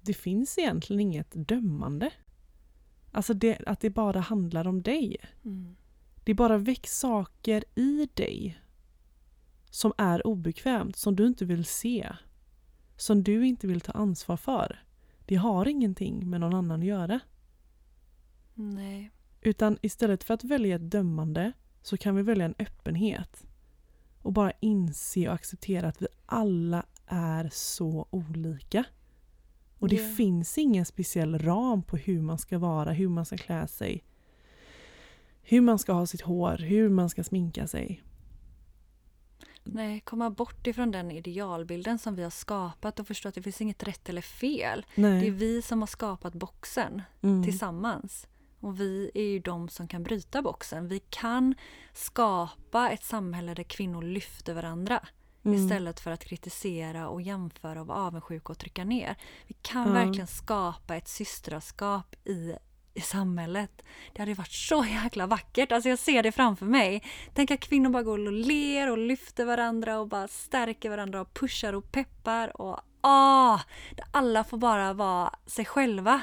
det 0.00 0.14
finns 0.14 0.58
egentligen 0.58 1.00
inget 1.00 1.30
dömande. 1.48 2.10
Alltså 3.12 3.34
det, 3.34 3.58
att 3.66 3.80
det 3.80 3.90
bara 3.90 4.20
handlar 4.20 4.66
om 4.68 4.82
dig. 4.82 5.16
Mm, 5.44 5.76
Det 6.24 6.34
bara 6.34 6.58
väcks 6.58 6.98
saker 6.98 7.64
i 7.74 8.08
dig 8.14 8.60
som 9.70 9.92
är 9.98 10.26
obekvämt, 10.26 10.96
som 10.96 11.16
du 11.16 11.26
inte 11.26 11.44
vill 11.44 11.64
se. 11.64 12.12
Som 12.96 13.22
du 13.22 13.46
inte 13.46 13.66
vill 13.66 13.80
ta 13.80 13.92
ansvar 13.92 14.36
för. 14.36 14.84
Det 15.26 15.34
har 15.36 15.68
ingenting 15.68 16.30
med 16.30 16.40
någon 16.40 16.54
annan 16.54 16.80
att 16.80 16.86
göra. 16.86 17.20
nej. 18.54 19.10
Utan 19.42 19.78
istället 19.82 20.24
för 20.24 20.34
att 20.34 20.44
välja 20.44 20.76
ett 20.76 20.90
dömande 20.90 21.52
så 21.82 21.96
kan 21.96 22.16
vi 22.16 22.22
välja 22.22 22.44
en 22.44 22.54
öppenhet. 22.58 23.46
Och 24.22 24.32
bara 24.32 24.52
inse 24.60 25.28
och 25.28 25.34
acceptera 25.34 25.88
att 25.88 26.02
vi 26.02 26.06
alla 26.26 26.86
är 27.06 27.50
så 27.52 28.06
olika. 28.10 28.84
Och 29.78 29.88
det 29.88 29.96
Ja. 30.08 30.14
finns 30.14 30.58
ingen 30.58 30.84
speciell 30.86 31.38
ram 31.38 31.82
på 31.82 31.96
hur 31.96 32.22
man 32.22 32.38
ska 32.38 32.58
vara, 32.58 32.92
hur 32.92 33.08
man 33.08 33.26
ska 33.26 33.36
klä 33.36 33.66
sig. 33.68 34.04
Hur 35.42 35.60
man 35.60 35.78
ska 35.78 35.92
ha 35.92 36.06
sitt 36.06 36.20
hår, 36.20 36.56
hur 36.58 36.88
man 36.88 37.10
ska 37.10 37.24
sminka 37.24 37.66
sig. 37.66 38.02
Nej, 39.64 40.00
komma 40.00 40.30
bort 40.30 40.66
ifrån 40.66 40.90
den 40.90 41.10
idealbilden 41.10 41.98
som 41.98 42.14
vi 42.14 42.22
har 42.22 42.30
skapat 42.30 43.00
och 43.00 43.06
förstå 43.06 43.28
att 43.28 43.34
det 43.34 43.42
finns 43.42 43.60
inget 43.60 43.82
rätt 43.82 44.08
eller 44.08 44.22
fel. 44.22 44.86
Nej. 44.94 45.20
Det 45.20 45.26
är 45.26 45.30
vi 45.30 45.62
som 45.62 45.80
har 45.82 45.86
skapat 45.86 46.34
boxen. 46.34 47.02
Mm. 47.22 47.44
tillsammans. 47.44 48.26
Och 48.60 48.80
vi 48.80 49.10
är 49.14 49.22
ju 49.24 49.38
de 49.38 49.68
som 49.68 49.88
kan 49.88 50.02
bryta 50.02 50.42
boxen. 50.42 50.88
Vi 50.88 51.00
kan 51.10 51.54
skapa 51.94 52.90
ett 52.90 53.04
samhälle 53.04 53.54
där 53.54 53.62
kvinnor 53.62 54.02
lyfter 54.02 54.54
varandra 54.54 55.00
Mm. 55.44 55.58
istället 55.64 56.00
för 56.00 56.10
att 56.10 56.24
kritisera 56.24 57.08
och 57.08 57.22
jämföra 57.22 57.80
och 57.80 57.86
vara 57.86 57.98
avundsjuka 57.98 58.52
och 58.52 58.58
trycka 58.58 58.84
ner. 58.84 59.16
Vi 59.46 59.54
kan 59.62 59.86
Ja. 59.86 59.92
verkligen 59.92 60.26
skapa 60.26 60.96
ett 60.96 61.08
systraskap 61.08 62.16
i, 62.24 62.54
i 62.94 63.00
samhället. 63.00 63.82
Det 64.12 64.22
hade 64.22 64.34
varit 64.34 64.52
så 64.52 64.84
jäkla 64.84 65.26
vackert. 65.26 65.72
Alltså 65.72 65.88
jag 65.88 65.98
ser 65.98 66.22
det 66.22 66.32
framför 66.32 66.66
mig. 66.66 67.02
Tänk 67.34 67.50
att 67.50 67.60
kvinnor 67.60 67.90
bara 67.90 68.02
går 68.02 68.18
och 68.26 68.32
ler 68.32 68.90
och 68.90 68.98
lyfter 68.98 69.44
varandra 69.44 69.98
och 69.98 70.08
bara 70.08 70.28
stärker 70.28 70.90
varandra 70.90 71.20
och 71.20 71.34
pushar 71.34 71.72
och 71.72 71.92
peppar 71.92 72.60
och 72.60 72.80
ah, 73.00 73.60
alla 74.10 74.44
får 74.44 74.58
bara 74.58 74.92
vara 74.92 75.34
sig 75.46 75.64
själva. 75.64 76.22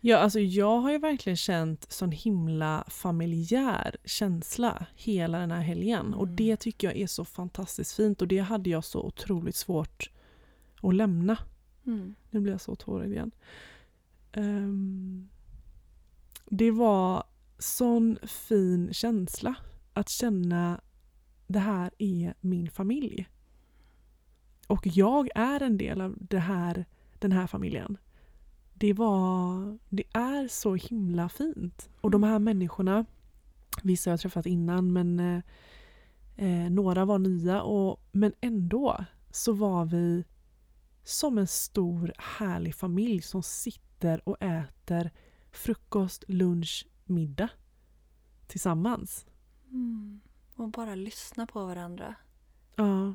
Ja, 0.00 0.16
alltså 0.18 0.40
jag 0.40 0.78
har 0.80 0.90
ju 0.90 0.98
verkligen 0.98 1.36
känt 1.36 1.92
sån 1.92 2.12
himla 2.12 2.84
familjär 2.88 3.96
känsla 4.04 4.86
hela 4.94 5.38
den 5.38 5.50
här 5.50 5.60
helgen. 5.60 6.14
Och 6.14 6.24
Mm. 6.24 6.36
det 6.36 6.56
tycker 6.56 6.86
jag 6.88 6.96
är 6.96 7.06
så 7.06 7.24
fantastiskt 7.24 7.92
fint 7.96 8.22
och 8.22 8.28
det 8.28 8.38
hade 8.38 8.70
jag 8.70 8.84
så 8.84 9.02
otroligt 9.02 9.56
svårt 9.56 10.10
att 10.82 10.94
lämna. 10.94 11.38
Mm. 11.86 12.14
Nu 12.30 12.40
blir 12.40 12.52
jag 12.52 12.60
så 12.60 12.74
tårig 12.74 13.12
igen. 13.12 13.30
Ehm, 14.32 15.28
det 16.46 16.70
var 16.70 17.24
sån 17.58 18.18
fin 18.22 18.92
känsla 18.92 19.54
att 19.92 20.08
känna 20.08 20.80
det 21.46 21.58
här 21.58 21.90
är 21.98 22.34
min 22.40 22.70
familj. 22.70 23.28
Och 24.66 24.86
jag 24.86 25.28
är 25.34 25.62
en 25.62 25.78
del 25.78 26.00
av 26.00 26.16
det 26.20 26.38
här, 26.38 26.84
den 27.18 27.32
här 27.32 27.46
familjen. 27.46 27.96
Det 28.80 28.92
var, 28.92 29.78
det 29.88 30.04
är 30.12 30.48
så 30.48 30.74
himla 30.74 31.28
fint. 31.28 31.88
Och 32.00 32.10
de 32.10 32.22
här 32.22 32.38
människorna, 32.38 33.04
vissa 33.82 34.10
har 34.10 34.12
jag 34.12 34.20
träffat 34.20 34.46
innan 34.46 34.92
men 34.92 35.20
eh, 35.20 35.42
eh, 36.36 36.70
några 36.70 37.04
var 37.04 37.18
nya 37.18 37.62
och, 37.62 38.00
men 38.12 38.32
ändå 38.40 39.04
så 39.30 39.52
var 39.52 39.84
vi 39.84 40.24
som 41.04 41.38
en 41.38 41.46
stor 41.46 42.12
härlig 42.18 42.74
familj 42.74 43.22
som 43.22 43.42
sitter 43.42 44.28
och 44.28 44.42
äter 44.42 45.10
frukost, 45.50 46.24
lunch, 46.28 46.86
middag 47.04 47.50
tillsammans. 48.46 49.26
Mm. 49.70 50.20
Och 50.56 50.68
bara 50.68 50.94
lyssna 50.94 51.46
på 51.46 51.66
varandra. 51.66 52.14
Ja. 52.76 53.14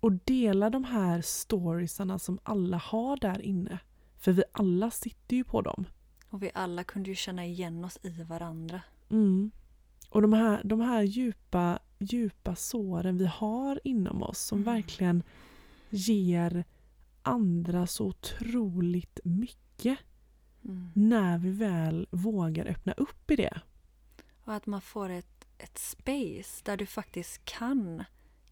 Och 0.00 0.12
dela 0.12 0.70
de 0.70 0.84
här 0.84 1.20
storiesarna 1.20 2.18
som 2.18 2.38
alla 2.42 2.76
har 2.76 3.16
där 3.16 3.40
inne. 3.42 3.78
För 4.18 4.32
vi 4.32 4.42
alla 4.52 4.90
sitter 4.90 5.36
ju 5.36 5.44
på 5.44 5.62
dem. 5.62 5.84
Och 6.30 6.42
vi 6.42 6.50
alla 6.54 6.84
kunde 6.84 7.08
ju 7.10 7.16
känna 7.16 7.46
igen 7.46 7.84
oss 7.84 7.98
i 8.02 8.22
varandra. 8.22 8.80
Mm. 9.10 9.50
Och 10.10 10.22
de 10.22 10.32
här, 10.32 10.60
de 10.64 10.80
här 10.80 11.02
djupa, 11.02 11.78
djupa 11.98 12.54
såren 12.56 13.18
vi 13.18 13.26
har 13.26 13.80
inom 13.84 14.22
oss 14.22 14.38
som 14.38 14.58
Mm. 14.58 14.74
verkligen 14.74 15.22
ger 15.90 16.64
andra 17.22 17.86
så 17.86 18.06
otroligt 18.06 19.20
mycket 19.24 19.98
Mm. 20.64 20.90
när 20.94 21.38
vi 21.38 21.50
väl 21.50 22.08
vågar 22.10 22.66
öppna 22.66 22.92
upp 22.92 23.30
i 23.30 23.36
det. 23.36 23.60
Och 24.44 24.54
att 24.54 24.66
man 24.66 24.80
får 24.80 25.08
ett, 25.08 25.46
ett 25.58 25.78
space 25.78 26.62
där 26.64 26.76
du 26.76 26.86
faktiskt 26.86 27.44
kan 27.44 28.04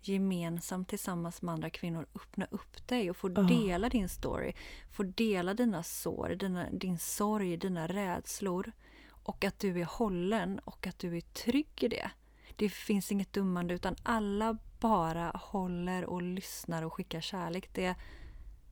gemensamt 0.09 0.89
tillsammans 0.89 1.43
med 1.43 1.53
andra 1.53 1.71
kvinnor 1.71 2.07
öppna 2.15 2.47
upp 2.51 2.89
dig 2.89 3.11
och 3.11 3.17
få 3.17 3.31
Ja. 3.37 3.43
dela 3.43 3.89
din 3.89 4.09
story. 4.09 4.53
Få 4.91 5.03
dela 5.03 5.55
dina 5.55 5.83
sår, 5.83 6.29
dina, 6.29 6.71
din 6.71 6.99
sorg, 6.99 7.57
dina 7.57 7.87
rädslor. 7.87 8.73
Och 9.11 9.45
att 9.45 9.59
du 9.59 9.81
är 9.81 9.85
hållen 9.85 10.59
och 10.59 10.87
att 10.87 10.99
du 10.99 11.17
är 11.17 11.21
trygg 11.21 11.69
i 11.81 11.89
det. 11.89 12.11
Det 12.57 12.69
finns 12.69 13.13
inget 13.13 13.33
dummande 13.33 13.75
utan 13.75 13.97
alla 14.03 14.59
bara 14.81 15.31
håller 15.31 16.05
och 16.05 16.23
lyssnar 16.23 16.83
och 16.83 16.93
skickar 16.95 17.21
kärlek. 17.21 17.71
Det, 17.75 17.95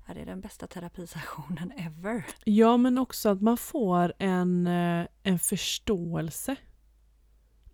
ja, 0.07 0.15
det 0.15 0.21
är 0.21 0.27
den 0.27 0.41
bästa 0.41 0.67
terapisessionen 0.67 1.73
ever. 1.77 2.27
Ja, 2.45 2.77
men 2.77 2.99
också 2.99 3.29
att 3.29 3.41
man 3.43 3.57
får 3.57 4.13
en, 4.19 4.67
eh, 4.67 5.07
en 5.23 5.39
förståelse. 5.39 6.57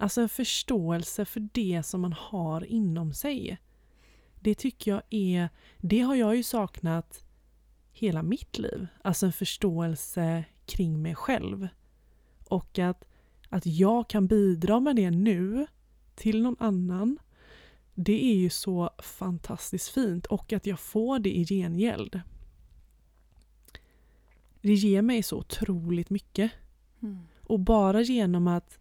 Alltså 0.01 0.21
en 0.21 0.29
förståelse 0.29 1.25
för 1.25 1.49
det 1.53 1.83
som 1.83 2.01
man 2.01 2.13
har 2.13 2.65
inom 2.65 3.13
sig. 3.13 3.59
Det 4.41 4.55
tycker 4.55 4.91
jag 4.91 5.03
är, 5.11 5.49
det 5.79 6.01
har 6.01 6.15
jag 6.15 6.37
ju 6.37 6.43
saknat 6.43 7.25
hela 7.93 8.23
mitt 8.23 8.59
liv. 8.59 8.87
Alltså 9.03 9.27
en 9.27 9.33
förståelse 9.33 10.45
kring 10.67 11.03
mig 11.03 11.15
själv. 11.15 11.69
Och 12.49 12.79
att, 12.79 13.05
att 13.49 13.67
jag 13.67 14.09
kan 14.09 14.27
bidra 14.27 14.81
med 14.81 14.97
det 14.97 15.11
nu 15.11 15.67
till 16.15 16.43
någon 16.43 16.57
annan. 16.59 17.19
Det 17.95 18.25
är 18.25 18.37
ju 18.37 18.51
så 18.51 18.91
fantastiskt 18.99 19.89
fint 19.89 20.27
och 20.27 20.53
att 20.53 20.67
jag 20.67 20.81
får 20.81 21.19
det 21.19 21.37
i 21.39 21.45
gengäld. 21.45 22.21
Det 24.61 24.75
ger 24.75 25.03
mig 25.03 25.23
så 25.23 25.39
otroligt 25.39 26.11
mycket. 26.11 26.53
Och 27.43 27.61
bara 27.61 28.01
genom 28.03 28.49
att 28.49 28.79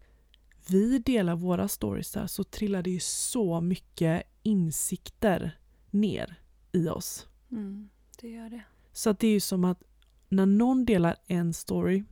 vi 0.70 0.98
delar 0.98 1.36
våra 1.36 1.68
stories 1.68 2.12
där 2.12 2.26
så 2.26 2.44
trillar 2.44 2.82
det 2.82 2.90
ju 2.90 3.00
så 3.00 3.60
mycket 3.60 4.22
insikter 4.42 5.58
ner 5.90 6.34
i 6.72 6.88
oss. 6.88 7.26
Mm, 7.50 7.88
det 8.20 8.28
gör 8.28 8.50
det. 8.50 8.62
Så 8.92 9.10
att 9.10 9.18
det 9.18 9.26
är 9.26 9.32
ju 9.32 9.40
som 9.40 9.64
att 9.64 9.82
när 10.28 10.46
någon 10.46 10.84
delar 10.84 11.16
en 11.26 11.54
story 11.54 12.04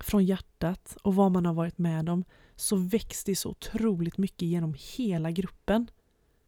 från 0.00 0.24
hjärtat 0.24 0.96
och 1.02 1.14
vad 1.14 1.32
man 1.32 1.46
har 1.46 1.54
varit 1.54 1.78
med 1.78 2.08
om 2.08 2.24
så 2.56 2.76
väcks 2.76 3.24
det 3.24 3.36
så 3.36 3.50
otroligt 3.50 4.18
mycket 4.18 4.42
genom 4.48 4.74
hela 4.96 5.30
gruppen. 5.30 5.90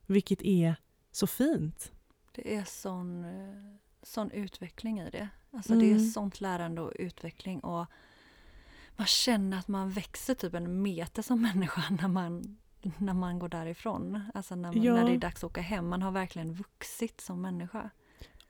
Vilket 0.07 0.43
är 0.43 0.75
så 1.11 1.27
fint. 1.27 1.93
Det 2.35 2.55
är 2.57 2.65
sån, 2.65 3.25
eh, 3.25 3.75
sån 4.03 4.31
utveckling 4.31 5.01
i 5.01 5.11
det. 5.11 5.29
Alltså 5.51 5.75
det 5.75 5.87
är 5.87 5.91
Mm. 5.97 6.11
sånt 6.11 6.41
lärande 6.41 6.81
och 6.81 6.93
utveckling 6.99 7.61
och 7.61 7.87
man 9.01 9.07
känner 9.07 9.59
att 9.59 9.69
man 9.69 9.91
växer 9.91 10.35
typ 10.35 10.55
en 10.55 10.83
meter 10.83 11.23
som 11.23 11.43
människa 11.43 11.83
när 12.01 12.09
man, 12.09 12.57
när 12.99 13.15
man 13.15 13.39
går 13.39 13.49
därifrån. 13.49 14.21
Alltså 14.35 14.55
när, 14.57 14.73
man, 14.73 14.83
Ja. 14.83 14.95
när 14.95 15.05
det 15.05 15.15
är 15.15 15.19
dags 15.19 15.45
att 15.45 15.51
åka 15.51 15.61
hem. 15.61 15.89
Man 15.89 16.03
har 16.03 16.11
verkligen 16.11 16.53
vuxit 16.53 17.21
som 17.21 17.41
människa. 17.43 17.91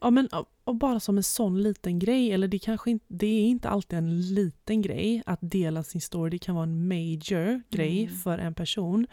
Ja, 0.00 0.10
men, 0.10 0.28
och 0.64 0.76
bara 0.76 1.00
som 1.00 1.16
en 1.16 1.22
sån 1.22 1.62
liten 1.62 1.98
grej, 1.98 2.32
eller 2.32 2.48
det, 2.48 2.58
kanske 2.58 2.90
inte, 2.90 3.04
det 3.08 3.26
är 3.26 3.46
inte 3.46 3.68
alltid 3.68 3.98
en 3.98 4.20
liten 4.34 4.82
grej 4.82 5.22
att 5.26 5.38
dela 5.42 5.82
sin 5.82 6.00
story, 6.00 6.30
det 6.30 6.38
kan 6.38 6.54
vara 6.54 6.64
en 6.64 6.88
major 6.88 7.62
grej 7.70 8.02
Mm. 8.04 8.16
för 8.18 8.38
en 8.38 8.54
person. 8.54 9.06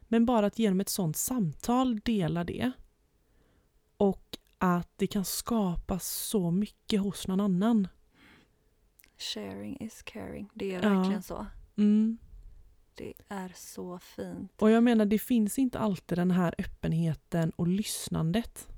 Men 0.00 0.26
bara 0.26 0.46
att 0.46 0.58
genom 0.58 0.80
ett 0.80 0.88
sånt 0.88 1.16
samtal 1.16 2.00
dela 2.04 2.44
det. 2.44 2.72
Och 3.96 4.38
att 4.58 4.90
det 4.96 5.06
kan 5.06 5.24
skapa 5.24 5.98
så 5.98 6.50
mycket 6.50 7.00
hos 7.00 7.26
någon 7.28 7.40
annan. 7.40 7.88
Sharing 9.18 9.76
is 9.80 10.02
caring. 10.02 10.48
Det 10.54 10.74
är 10.74 10.82
Ja. 10.82 10.88
verkligen 10.98 11.22
så. 11.22 11.46
Mm. 11.76 12.18
Det 12.94 13.12
är 13.28 13.52
så 13.56 13.98
fint. 13.98 14.52
Och 14.62 14.70
jag 14.70 14.82
menar, 14.82 15.04
det 15.06 15.18
finns 15.18 15.58
inte 15.58 15.78
alltid 15.78 16.18
den 16.18 16.30
här 16.30 16.54
öppenheten 16.58 17.50
och 17.50 17.68
lyssnandet. 17.68 18.68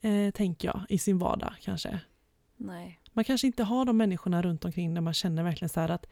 Eh, 0.00 0.30
tänker 0.30 0.68
jag, 0.68 0.80
i 0.88 0.98
sin 0.98 1.18
vardag 1.18 1.54
kanske. 1.60 2.00
Nej. 2.56 3.00
Man 3.12 3.24
kanske 3.24 3.46
inte 3.46 3.62
har 3.64 3.84
de 3.84 3.96
människorna 3.96 4.42
runt 4.42 4.64
omkring 4.64 4.94
där 4.94 5.00
man 5.00 5.14
känner 5.14 5.42
verkligen 5.42 5.68
så 5.68 5.80
här 5.80 5.88
att 5.88 6.06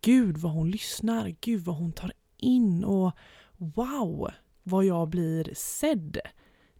Gud 0.00 0.36
vad 0.38 0.52
hon 0.52 0.70
lyssnar, 0.70 1.36
Gud 1.40 1.60
vad 1.64 1.76
hon 1.76 1.92
tar 1.92 2.12
in 2.36 2.84
och 2.84 3.12
wow 3.56 4.30
vad 4.62 4.84
jag 4.84 5.08
blir 5.08 5.50
sedd. 5.54 6.18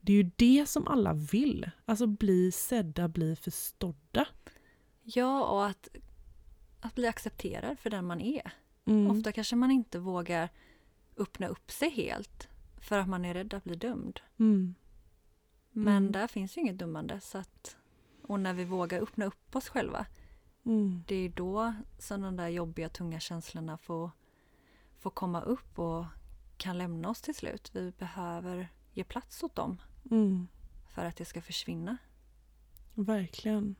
Det 0.00 0.12
är 0.12 0.16
ju 0.16 0.30
det 0.36 0.68
som 0.68 0.88
alla 0.88 1.12
vill. 1.14 1.70
Alltså 1.84 2.06
bli 2.06 2.52
sedda, 2.52 3.08
bli 3.08 3.36
förstådda. 3.36 4.26
Ja, 5.02 5.44
och 5.44 5.66
att, 5.66 5.88
att 6.80 6.94
bli 6.94 7.06
accepterad 7.06 7.78
för 7.78 7.90
den 7.90 8.04
man 8.06 8.20
är. 8.20 8.52
Mm. 8.84 9.10
Ofta 9.10 9.32
kanske 9.32 9.56
man 9.56 9.70
inte 9.70 9.98
vågar 9.98 10.48
öppna 11.16 11.46
upp 11.48 11.70
sig 11.70 11.90
helt 11.90 12.48
för 12.80 12.98
att 12.98 13.08
man 13.08 13.24
är 13.24 13.34
rädd 13.34 13.54
att 13.54 13.64
bli 13.64 13.76
dömd. 13.76 14.20
Mm. 14.38 14.74
Men 15.72 15.96
Mm. 15.96 16.12
där 16.12 16.26
finns 16.26 16.56
ju 16.56 16.60
inget 16.60 16.78
dömande. 16.78 17.20
Så 17.20 17.38
att, 17.38 17.76
och 18.22 18.40
när 18.40 18.54
vi 18.54 18.64
vågar 18.64 19.00
öppna 19.02 19.24
upp 19.24 19.56
oss 19.56 19.68
själva, 19.68 20.06
Mm. 20.64 21.02
det 21.06 21.14
är 21.14 21.28
då 21.28 21.74
som 21.98 22.20
de 22.22 22.36
där 22.36 22.48
jobbiga, 22.48 22.88
tunga 22.88 23.20
känslorna 23.20 23.78
får, 23.78 24.10
får 24.98 25.10
komma 25.10 25.40
upp 25.40 25.78
och 25.78 26.04
kan 26.56 26.78
lämna 26.78 27.08
oss 27.08 27.20
till 27.22 27.34
slut. 27.34 27.70
Vi 27.74 27.90
behöver 27.98 28.68
ge 28.92 29.04
plats 29.04 29.42
åt 29.42 29.54
dem 29.54 29.80
Mm. 30.10 30.48
för 30.94 31.04
att 31.04 31.16
det 31.16 31.24
ska 31.24 31.42
försvinna. 31.42 31.96
Verkligen. 32.94 33.76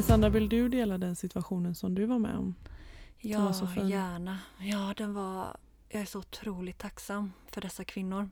Men 0.00 0.06
Sandra, 0.06 0.28
vill 0.28 0.48
du 0.48 0.68
dela 0.68 0.98
den 0.98 1.16
situationen 1.16 1.74
som 1.74 1.94
du 1.94 2.06
var 2.06 2.18
med 2.18 2.36
om? 2.36 2.54
Ja, 3.18 3.54
gärna. 3.84 4.38
Ja, 4.58 4.94
den 4.96 5.14
var... 5.14 5.56
Jag 5.88 6.02
är 6.02 6.06
så 6.06 6.18
otroligt 6.18 6.78
tacksam 6.78 7.32
för 7.46 7.60
dessa 7.60 7.84
kvinnor. 7.84 8.30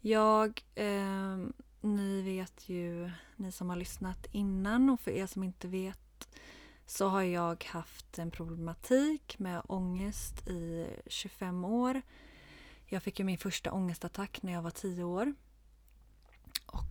Jag... 0.00 0.62
Eh, 0.74 1.38
ni 1.80 2.22
vet 2.22 2.68
ju, 2.68 3.10
ni 3.36 3.52
som 3.52 3.68
har 3.68 3.76
lyssnat 3.76 4.26
innan 4.32 4.90
och 4.90 5.00
för 5.00 5.10
er 5.10 5.26
som 5.26 5.42
inte 5.42 5.68
vet 5.68 6.28
så 6.86 7.08
har 7.08 7.22
jag 7.22 7.64
haft 7.64 8.18
en 8.18 8.30
problematik 8.30 9.38
med 9.38 9.62
ångest 9.68 10.48
i 10.48 10.86
25 11.06 11.64
år. 11.64 12.02
Jag 12.86 13.02
fick 13.02 13.18
ju 13.18 13.24
min 13.24 13.38
första 13.38 13.72
ångestattack 13.72 14.42
när 14.42 14.52
jag 14.52 14.62
var 14.62 14.70
10 14.70 15.04
år. 15.04 15.34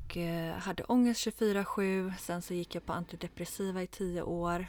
Och 0.09 0.17
eh, 0.17 0.57
hade 0.57 0.83
ångest 0.83 1.27
24-7. 1.27 2.13
Sen 2.17 2.41
så 2.41 2.53
gick 2.53 2.75
jag 2.75 2.85
på 2.85 2.93
antidepressiva 2.93 3.83
i 3.83 3.87
10 3.87 4.21
år. 4.21 4.65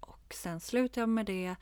Och 0.00 0.34
sen 0.34 0.60
slutade 0.60 1.00
jag 1.00 1.08
med 1.08 1.26
det. 1.26 1.56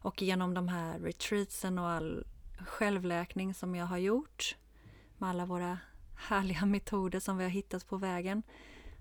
Och 0.00 0.22
genom 0.22 0.54
de 0.54 0.68
här 0.68 0.98
retreatsen 0.98 1.78
och 1.78 1.88
all 1.88 2.26
självläkning 2.58 3.54
som 3.54 3.74
jag 3.74 3.86
har 3.86 3.98
gjort 3.98 4.56
med 5.18 5.30
alla 5.30 5.46
våra 5.46 5.78
härliga 6.16 6.66
metoder 6.66 7.20
som 7.20 7.38
vi 7.38 7.44
har 7.44 7.50
hittat 7.50 7.88
på 7.88 7.96
vägen 7.96 8.42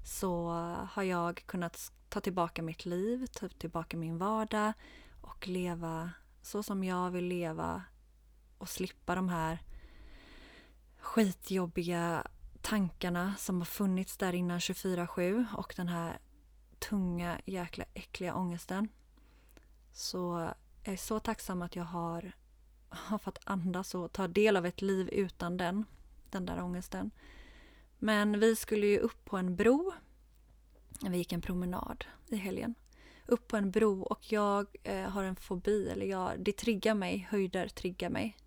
så 0.05 0.49
har 0.91 1.03
jag 1.03 1.43
kunnat 1.45 1.91
ta 2.09 2.19
tillbaka 2.21 2.61
mitt 2.61 2.85
liv, 2.85 3.27
ta 3.27 3.49
tillbaka 3.49 3.97
min 3.97 4.17
vardag 4.17 4.73
och 5.21 5.47
leva 5.47 6.11
så 6.41 6.63
som 6.63 6.83
jag 6.83 7.11
vill 7.11 7.25
leva 7.25 7.83
och 8.57 8.69
slippa 8.69 9.15
de 9.15 9.29
här 9.29 9.59
skitjobbiga 10.99 12.27
tankarna 12.63 13.35
som 13.37 13.57
har 13.57 13.65
funnits 13.65 14.17
där 14.17 14.33
innan 14.33 14.59
24-7 14.59 15.45
och 15.55 15.73
den 15.77 15.87
här 15.87 16.19
tunga, 16.79 17.39
jäkla 17.45 17.85
äckliga 17.93 18.35
ångesten. 18.35 18.89
Så 19.93 20.49
jag 20.83 20.93
är 20.93 20.97
så 20.97 21.19
tacksam 21.19 21.61
att 21.61 21.75
jag 21.75 21.83
har, 21.83 22.31
har 22.89 23.17
fått 23.17 23.39
andas 23.43 23.95
och 23.95 24.11
ta 24.11 24.27
del 24.27 24.57
av 24.57 24.65
ett 24.65 24.81
liv 24.81 25.09
utan 25.11 25.57
den, 25.57 25.85
den 26.29 26.45
där 26.45 26.61
ångesten. 26.61 27.11
Men 27.99 28.39
vi 28.39 28.55
skulle 28.55 28.87
ju 28.87 28.99
upp 28.99 29.25
på 29.25 29.37
en 29.37 29.55
bro. 29.55 29.93
Vi 31.09 31.17
gick 31.17 31.33
en 31.33 31.41
promenad 31.41 32.05
i 32.29 32.35
helgen. 32.35 32.75
Upp 33.25 33.47
på 33.47 33.57
en 33.57 33.71
bro 33.71 34.01
och 34.01 34.31
jag 34.31 34.67
eh, 34.83 35.09
har 35.09 35.23
en 35.23 35.35
fobi, 35.35 35.89
eller 35.89 36.05
jag, 36.05 36.31
det 36.39 36.57
triggar 36.57 36.95
mig, 36.95 37.27
höjder 37.31 37.67
triggar 37.67 38.09
mig. 38.09 38.37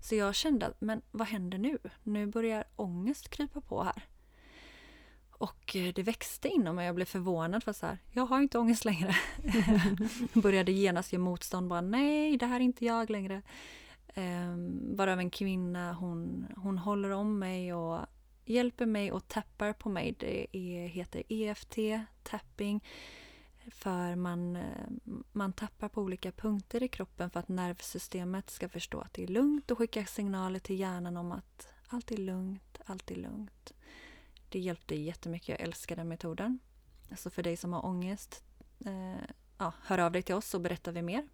Så 0.00 0.14
jag 0.14 0.34
kände 0.34 0.66
att, 0.66 0.80
men 0.80 1.02
vad 1.10 1.28
händer 1.28 1.58
nu? 1.58 1.78
Nu 2.02 2.26
börjar 2.26 2.64
ångest 2.76 3.28
krypa 3.28 3.60
på 3.60 3.82
här. 3.82 4.02
Och 5.30 5.76
eh, 5.76 5.92
det 5.94 6.02
växte 6.02 6.48
inom 6.48 6.76
mig. 6.76 6.86
Jag 6.86 6.94
blev 6.94 7.04
förvånad 7.04 7.64
för 7.64 7.72
så 7.72 7.86
här, 7.86 7.98
jag 8.12 8.26
har 8.26 8.40
inte 8.40 8.58
ångest 8.58 8.84
längre. 8.84 9.16
Började 10.32 10.72
genast 10.72 11.12
göra 11.12 11.22
motstånd. 11.22 11.68
Bara, 11.68 11.80
Nej, 11.80 12.36
det 12.36 12.46
här 12.46 12.56
är 12.56 12.64
inte 12.64 12.84
jag 12.84 13.10
längre. 13.10 13.42
Um, 14.14 14.96
varav 14.96 15.18
en 15.18 15.30
kvinna, 15.30 15.92
hon, 15.92 16.46
hon 16.56 16.78
håller 16.78 17.10
om 17.10 17.38
mig 17.38 17.74
och 17.74 17.98
hjälper 18.44 18.86
mig 18.86 19.12
och 19.12 19.28
tappar 19.28 19.72
på 19.72 19.88
mig. 19.88 20.14
Det 20.18 20.56
är, 20.56 20.86
heter 20.86 21.22
EFT, 21.28 21.76
tapping. 22.22 22.84
För 23.70 24.14
man, 24.14 24.56
eh, 24.56 24.88
man 25.32 25.52
tappar 25.52 25.88
på 25.88 26.02
olika 26.02 26.32
punkter 26.32 26.82
i 26.82 26.88
kroppen 26.88 27.30
för 27.30 27.40
att 27.40 27.48
nervsystemet 27.48 28.50
ska 28.50 28.68
förstå 28.68 29.00
att 29.00 29.14
det 29.14 29.22
är 29.22 29.26
lugnt 29.26 29.70
och 29.70 29.78
skicka 29.78 30.06
signaler 30.06 30.58
till 30.58 30.80
hjärnan 30.80 31.16
om 31.16 31.32
att 31.32 31.68
allt 31.88 32.10
är 32.10 32.16
lugnt, 32.16 32.78
allt 32.86 33.10
är 33.10 33.16
lugnt. 33.16 33.72
Det 34.48 34.58
hjälpte 34.58 34.94
jättemycket, 34.94 35.48
jag 35.48 35.60
älskar 35.60 35.96
den 35.96 36.08
metoden. 36.08 36.58
Alltså 37.10 37.30
för 37.30 37.42
dig 37.42 37.56
som 37.56 37.72
har 37.72 37.86
ångest, 37.86 38.42
eh, 38.86 39.24
ja, 39.58 39.72
hör 39.82 39.98
av 39.98 40.12
dig 40.12 40.22
till 40.22 40.34
oss 40.34 40.48
så 40.48 40.58
berättar 40.58 40.92
vi 40.92 41.02
mer. 41.02 41.28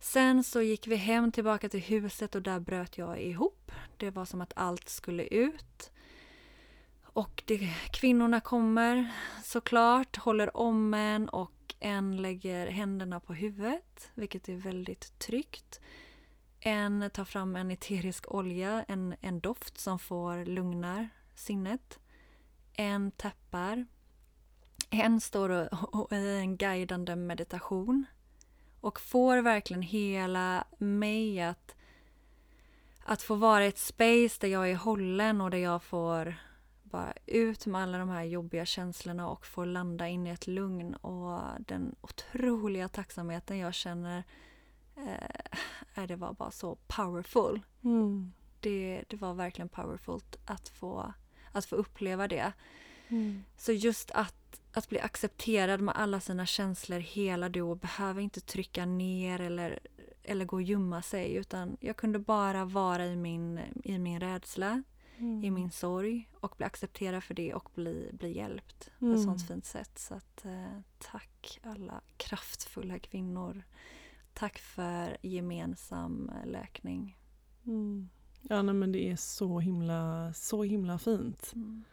Sen 0.00 0.44
så 0.44 0.62
gick 0.62 0.86
vi 0.86 0.96
hem 0.96 1.32
tillbaka 1.32 1.68
till 1.68 1.80
huset 1.80 2.34
och 2.34 2.42
där 2.42 2.60
bröt 2.60 2.98
jag 2.98 3.20
ihop. 3.20 3.72
Det 3.96 4.10
var 4.10 4.24
som 4.24 4.40
att 4.40 4.52
allt 4.56 4.88
skulle 4.88 5.22
ut. 5.22 5.90
Och 7.16 7.42
det, 7.46 7.58
kvinnorna 7.90 8.40
kommer 8.40 9.12
såklart, 9.44 10.16
håller 10.16 10.56
om 10.56 10.94
en 10.94 11.28
och 11.28 11.74
en 11.80 12.22
lägger 12.22 12.66
händerna 12.66 13.20
på 13.20 13.34
huvudet, 13.34 14.10
vilket 14.14 14.48
är 14.48 14.56
väldigt 14.56 15.18
tryggt. 15.18 15.80
En 16.60 17.10
tar 17.12 17.24
fram 17.24 17.56
en 17.56 17.70
eterisk 17.70 18.34
olja, 18.34 18.84
en, 18.88 19.14
en 19.20 19.40
doft 19.40 19.78
som 19.78 19.98
får 19.98 20.44
lugnar 20.44 21.08
sinnet. 21.34 21.98
En 22.72 23.10
tappar. 23.10 23.86
En 24.90 25.20
står 25.20 25.52
i 26.10 26.38
en 26.40 26.56
guidande 26.56 27.16
meditation 27.16 28.04
och 28.80 29.00
får 29.00 29.38
verkligen 29.38 29.82
hela 29.82 30.64
mig 30.78 31.40
att, 31.40 31.74
att 33.04 33.22
få 33.22 33.34
vara 33.34 33.64
i 33.64 33.68
ett 33.68 33.78
space 33.78 34.36
där 34.40 34.48
jag 34.48 34.70
är 34.70 34.76
hållen 34.76 35.40
och 35.40 35.50
där 35.50 35.58
jag 35.58 35.82
får 35.82 36.45
bara 36.96 37.12
ut 37.26 37.66
med 37.66 37.82
alla 37.82 37.98
de 37.98 38.08
här 38.08 38.24
jobbiga 38.24 38.64
känslorna 38.64 39.28
och 39.28 39.46
får 39.46 39.66
landa 39.66 40.08
in 40.08 40.26
i 40.26 40.30
ett 40.30 40.46
lugn 40.46 40.94
och 40.94 41.40
den 41.58 41.94
otroliga 42.00 42.88
tacksamheten 42.88 43.58
jag 43.58 43.74
känner 43.74 44.24
eh, 44.96 46.06
det 46.06 46.16
var 46.16 46.32
bara 46.32 46.50
så 46.50 46.78
powerful. 46.86 47.60
Mm. 47.84 48.32
Det, 48.60 49.04
det 49.08 49.16
var 49.16 49.34
verkligen 49.34 49.68
powerfult 49.68 50.36
att 50.44 50.68
få, 50.68 51.12
att 51.52 51.66
få 51.66 51.76
uppleva 51.76 52.28
det. 52.28 52.52
Mm. 53.08 53.44
Så 53.56 53.72
just 53.72 54.10
att, 54.10 54.60
att 54.72 54.88
bli 54.88 55.00
accepterad 55.00 55.80
med 55.80 55.96
alla 55.96 56.20
sina 56.20 56.46
känslor 56.46 56.98
hela 56.98 57.48
du 57.48 57.62
och 57.62 57.76
behöver 57.76 58.22
inte 58.22 58.40
trycka 58.40 58.86
ner 58.86 59.40
eller, 59.40 59.78
eller 60.22 60.44
gå 60.44 60.56
och 60.56 60.62
gömma 60.62 61.02
sig 61.02 61.34
utan 61.34 61.76
jag 61.80 61.96
kunde 61.96 62.18
bara 62.18 62.64
vara 62.64 63.06
i 63.06 63.16
min, 63.16 63.60
i 63.84 63.98
min 63.98 64.20
rädsla, 64.20 64.82
Mm. 65.18 65.44
i 65.44 65.50
min 65.50 65.70
sorg 65.70 66.28
och 66.40 66.54
bli 66.56 66.66
accepterad 66.66 67.24
för 67.24 67.34
det 67.34 67.54
och 67.54 67.70
bli, 67.74 68.10
bli 68.12 68.36
hjälpt 68.36 68.90
på 68.98 69.04
Mm. 69.04 69.16
ett 69.18 69.24
sånt 69.24 69.42
fint 69.48 69.64
sätt. 69.64 69.98
Så 69.98 70.14
att, 70.14 70.44
eh, 70.44 70.78
tack 70.98 71.60
alla 71.62 72.00
kraftfulla 72.16 72.98
kvinnor. 72.98 73.62
Tack 74.34 74.58
för 74.58 75.16
gemensam 75.22 76.30
eh, 76.30 76.46
läkning. 76.50 77.18
Mm. 77.66 78.08
Ja 78.42 78.62
nej, 78.62 78.74
men 78.74 78.92
det 78.92 79.10
är 79.10 79.16
så 79.16 79.60
himla, 79.60 80.32
så 80.34 80.62
himla 80.62 80.98
fint. 80.98 81.52
Mm. 81.54 81.84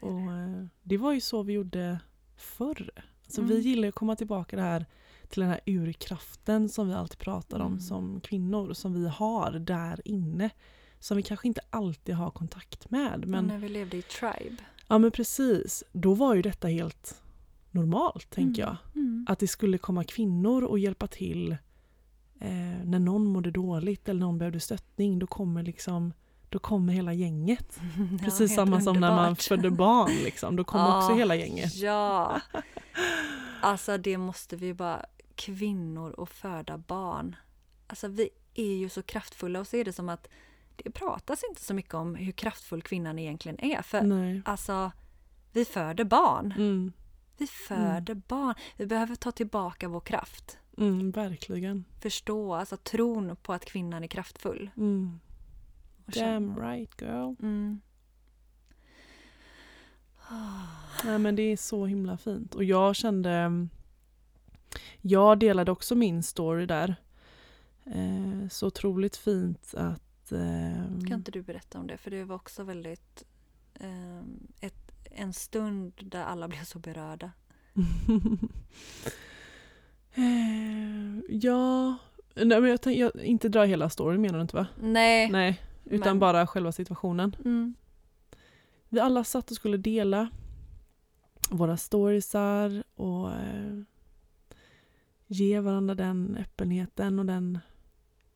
Det 0.00 0.06
Och 0.06 0.12
det. 0.20 0.58
eh, 0.60 0.66
det 0.82 0.96
var 0.96 1.12
ju 1.12 1.20
så 1.20 1.42
vi 1.42 1.52
gjorde 1.52 1.98
förr. 2.36 2.90
Så 3.26 3.40
Mm. 3.40 3.54
vi 3.54 3.60
gillar 3.60 3.88
att 3.88 3.94
komma 3.94 4.16
tillbaka 4.16 4.56
det 4.56 4.62
här, 4.62 4.86
till 5.28 5.40
den 5.40 5.50
här 5.50 5.60
urkraften 5.66 6.68
som 6.68 6.88
vi 6.88 6.94
alltid 6.94 7.18
pratar 7.18 7.60
om 7.60 7.66
Mm. 7.66 7.80
som 7.80 8.20
kvinnor. 8.20 8.72
Som 8.72 8.94
vi 8.94 9.08
har 9.08 9.52
där 9.52 10.00
inne. 10.04 10.50
Som 11.02 11.16
vi 11.16 11.22
kanske 11.22 11.48
inte 11.48 11.60
alltid 11.70 12.14
har 12.14 12.30
kontakt 12.30 12.90
med. 12.90 13.24
Men, 13.26 13.46
när 13.46 13.58
vi 13.58 13.68
levde 13.68 13.96
i 13.96 14.02
tribe. 14.02 14.56
ja 14.86 14.98
men 14.98 15.10
precis. 15.10 15.84
Då 15.92 16.14
var 16.14 16.34
ju 16.34 16.42
detta 16.42 16.68
helt 16.68 17.22
normalt 17.70 18.30
tänker 18.30 18.62
jag. 18.62 18.76
Mm. 18.94 19.26
Att 19.28 19.38
det 19.38 19.48
skulle 19.48 19.78
komma 19.78 20.04
kvinnor 20.04 20.64
och 20.64 20.78
hjälpa 20.78 21.06
till 21.06 21.52
eh, 22.40 22.84
när 22.84 22.98
någon 22.98 23.26
mådde 23.26 23.50
dåligt 23.50 24.08
eller 24.08 24.20
någon 24.20 24.38
behövde 24.38 24.60
stöttning. 24.60 25.18
Då 25.18 25.26
kommer 25.26 25.62
liksom 25.62 26.12
då 26.48 26.58
kommer 26.58 26.92
hela 26.92 27.12
gänget. 27.12 27.78
Ja, 28.12 28.18
Precis 28.24 28.54
samma 28.54 28.80
som 28.80 29.00
när 29.00 29.10
man 29.10 29.18
underbart. 29.18 29.42
födde 29.42 29.70
barn. 29.70 30.10
Liksom. 30.24 30.56
Då 30.56 30.64
kom 30.64 30.80
också 30.80 31.10
Ja, 31.10 31.16
hela 31.16 31.34
gänget. 31.36 31.76
Ja. 31.76 32.40
Alltså 33.60 33.98
det 33.98 34.18
måste 34.18 34.56
vi 34.56 34.74
bara, 34.74 35.06
kvinnor 35.34 36.10
och 36.10 36.28
föda 36.28 36.78
barn. 36.78 37.36
Alltså 37.86 38.08
vi 38.08 38.28
är 38.54 38.74
ju 38.74 38.88
så 38.88 39.02
kraftfulla 39.02 39.60
och 39.60 39.66
så 39.66 39.76
är 39.76 39.84
det 39.84 39.92
som 39.92 40.08
att 40.08 40.28
det 40.84 40.90
pratas 40.90 41.42
inte 41.48 41.62
så 41.62 41.74
mycket 41.74 41.94
om 41.94 42.14
hur 42.14 42.32
kraftfull 42.32 42.82
kvinnan 42.82 43.18
egentligen 43.18 43.60
är. 43.64 43.82
För 43.82 44.02
Nej. 44.02 44.42
alltså, 44.44 44.92
vi 45.52 45.64
föder 45.64 46.04
barn. 46.04 46.52
Mm, 46.56 46.92
Vi 47.38 47.46
föder 47.46 48.14
barn. 48.14 48.54
Vi 48.76 48.86
behöver 48.86 49.14
ta 49.14 49.32
tillbaka 49.32 49.88
vår 49.88 50.00
kraft. 50.00 50.58
mm, 50.78 51.10
verkligen. 51.10 51.84
Förstå, 52.00 52.54
alltså 52.54 52.76
tron 52.76 53.36
på 53.42 53.52
att 53.52 53.64
kvinnan 53.64 54.04
är 54.04 54.08
kraftfull. 54.08 54.70
Mm. 54.76 55.20
Damn 56.06 56.56
right 56.60 57.00
girl. 57.00 57.34
Mm. 57.42 57.80
Nej, 61.04 61.18
men 61.18 61.36
det 61.36 61.42
är 61.42 61.56
så 61.56 61.86
himla 61.86 62.16
fint. 62.18 62.54
Och 62.54 62.64
jag 62.64 62.96
kände... 62.96 63.68
Jag 65.00 65.38
delade 65.38 65.72
också 65.72 65.94
min 65.94 66.22
story 66.22 66.66
där. 66.66 66.94
Eh, 67.84 68.48
så 68.50 68.66
otroligt 68.66 69.16
fint 69.16 69.74
att... 69.76 70.02
Eh, 70.34 71.06
Kan 71.08 71.18
inte 71.18 71.30
du 71.30 71.42
berätta 71.42 71.78
om 71.78 71.86
det? 71.86 71.96
För 71.96 72.10
det 72.10 72.24
var 72.24 72.36
också 72.36 72.62
väldigt 72.64 73.24
ehm, 73.74 74.46
ett, 74.60 74.92
en 75.04 75.32
stund 75.32 75.92
där 76.02 76.24
alla 76.24 76.48
blev 76.48 76.64
så 76.64 76.78
berörda. 76.78 77.30
Eh, 80.14 81.18
ja... 81.28 81.96
Nej, 82.34 82.60
men 82.60 82.70
jag, 82.70 82.80
tänk, 82.80 82.98
jag 82.98 83.16
inte 83.24 83.48
dra 83.48 83.64
hela 83.64 83.90
storyn 83.90 84.20
menar 84.20 84.38
du 84.38 84.42
inte 84.42 84.56
va? 84.56 84.66
Nej. 84.80 85.30
Nej, 85.30 85.60
utan 85.84 86.08
Men- 86.08 86.18
bara 86.18 86.46
själva 86.46 86.72
situationen. 86.72 87.36
Mm. 87.44 87.74
Vi 88.88 89.00
alla 89.00 89.24
satt 89.24 89.50
och 89.50 89.56
skulle 89.56 89.76
dela 89.76 90.28
våra 91.50 91.76
storiesar 91.76 92.82
och 92.94 93.30
eh, 93.32 93.80
ge 95.26 95.60
varandra 95.60 95.94
den 95.94 96.36
öppenheten 96.40 97.18
och 97.18 97.26
den, 97.26 97.58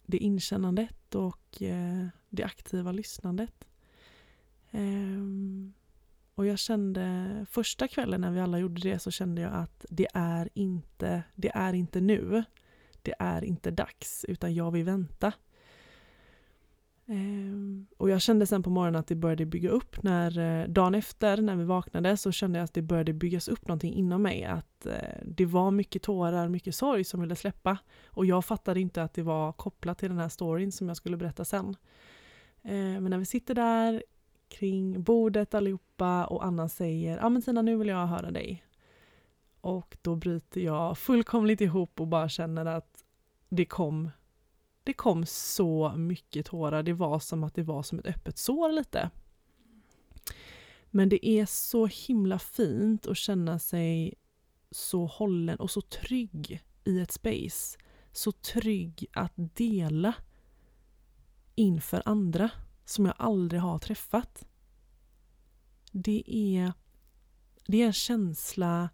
det 0.07 0.19
inkännandet 0.19 0.96
och 1.14 1.62
eh, 1.62 2.07
det 2.29 2.45
aktiva 2.45 2.92
lyssnandet. 2.92 3.64
Ehm, 4.71 5.73
och 6.35 6.47
jag 6.47 6.59
kände, 6.59 7.47
första 7.51 7.88
kvällen 7.88 8.21
när 8.21 8.31
vi 8.31 8.40
alla 8.40 8.59
gjorde 8.59 8.81
det 8.81 8.99
så 8.99 9.11
kände 9.11 9.42
jag 9.42 9.53
att 9.53 9.85
det 9.90 10.09
är 10.14 10.49
inte, 10.55 11.23
det 11.35 11.51
är 11.55 11.73
inte 11.73 12.01
nu. 12.01 12.45
Det 13.03 13.14
är 13.19 13.45
inte 13.45 13.71
dags, 13.71 14.25
utan 14.29 14.55
jag 14.55 14.71
vill 14.71 14.85
vänta. 14.85 15.33
Ehm, 17.09 17.87
och 17.97 18.11
jag 18.11 18.23
kände 18.23 18.47
sen 18.47 18.62
på 18.62 18.71
morgonen 18.71 19.01
att 19.01 19.07
det 19.07 19.14
började 19.14 19.47
bygga 19.47 19.71
upp. 19.71 20.03
När, 20.03 20.38
eh, 20.38 20.69
dagen 20.69 20.95
efter 20.95 21.42
när 21.42 21.57
vi 21.57 21.64
vaknade 21.64 22.16
så 22.16 22.33
kände 22.33 22.59
jag 22.59 22.64
att 22.64 22.75
det 22.75 22.83
började 22.83 23.12
byggas 23.12 23.49
upp 23.49 23.69
någonting 23.69 23.95
inom 23.95 24.23
mig. 24.23 24.45
Att 24.45 24.87
eh, 24.87 24.92
det 25.25 25.47
var 25.47 25.71
mycket 25.71 26.03
tårar, 26.03 26.49
mycket 26.49 26.75
sorg 26.75 27.05
som 27.05 27.21
ville 27.21 27.37
släppa. 27.37 27.79
Och 28.07 28.27
jag 28.27 28.45
fattade 28.45 28.81
inte 28.81 29.03
att 29.03 29.14
det 29.14 29.23
var 29.23 29.53
kopplat 29.53 29.99
till 29.99 30.09
den 30.09 30.19
här 30.19 30.29
storyn 30.29 30.73
som 30.73 30.88
jag 30.88 30.97
skulle 30.97 31.16
berätta 31.16 31.45
sen. 31.45 31.77
Ehm, 32.62 33.03
men 33.03 33.11
när 33.11 33.19
vi 33.19 33.27
sitter 33.27 33.55
där 33.55 34.03
kring 34.49 35.03
bordet 35.03 35.55
allihopa 35.55 36.25
och 36.25 36.45
Anna 36.45 36.69
säger 36.69 37.19
ja 37.19 37.29
men 37.29 37.42
Tina 37.42 37.62
nu 37.62 37.77
vill 37.77 37.88
jag 37.88 38.07
höra 38.07 38.31
dig. 38.31 38.64
Och 39.61 39.97
då 40.03 40.16
bryter 40.16 40.61
jag 40.61 40.99
fullkomligt 40.99 41.61
ihop 41.61 42.01
och 42.01 42.07
bara 42.07 42.29
känner 42.29 42.66
att 42.66 43.05
det 43.49 43.64
kom 43.64 44.11
det 44.87 44.92
kom 44.92 45.27
så 45.27 45.92
mycket 45.96 46.46
tårar. 46.46 46.83
Det 46.83 46.92
var 46.92 47.18
som 47.18 47.44
att 47.44 47.55
det 47.55 47.62
var 47.62 47.83
som 47.83 47.99
ett 47.99 48.07
öppet 48.07 48.38
sår 48.38 48.72
lite. 48.72 49.11
Men 50.90 51.09
det 51.09 51.29
är 51.29 51.46
så 51.46 51.87
himla 51.87 52.38
fint 52.38 53.07
att 53.07 53.16
känna 53.16 53.59
sig 53.59 54.14
så 54.70 55.07
hållen 55.07 55.61
och 55.61 55.70
så 55.70 55.81
trygg 55.81 56.64
i 56.85 57.01
ett 57.01 57.12
space. 57.12 57.79
Så 58.12 58.33
trygg 58.33 59.07
att 59.12 59.33
dela 59.37 60.14
inför 61.55 62.03
andra 62.05 62.51
som 62.85 63.07
jag 63.07 63.14
aldrig 63.18 63.61
har 63.61 63.79
träffat. 63.79 64.49
Det 65.92 66.22
är, 66.27 66.72
det 67.66 67.83
är 67.83 67.87
en 67.87 67.92
känsla 67.92 68.88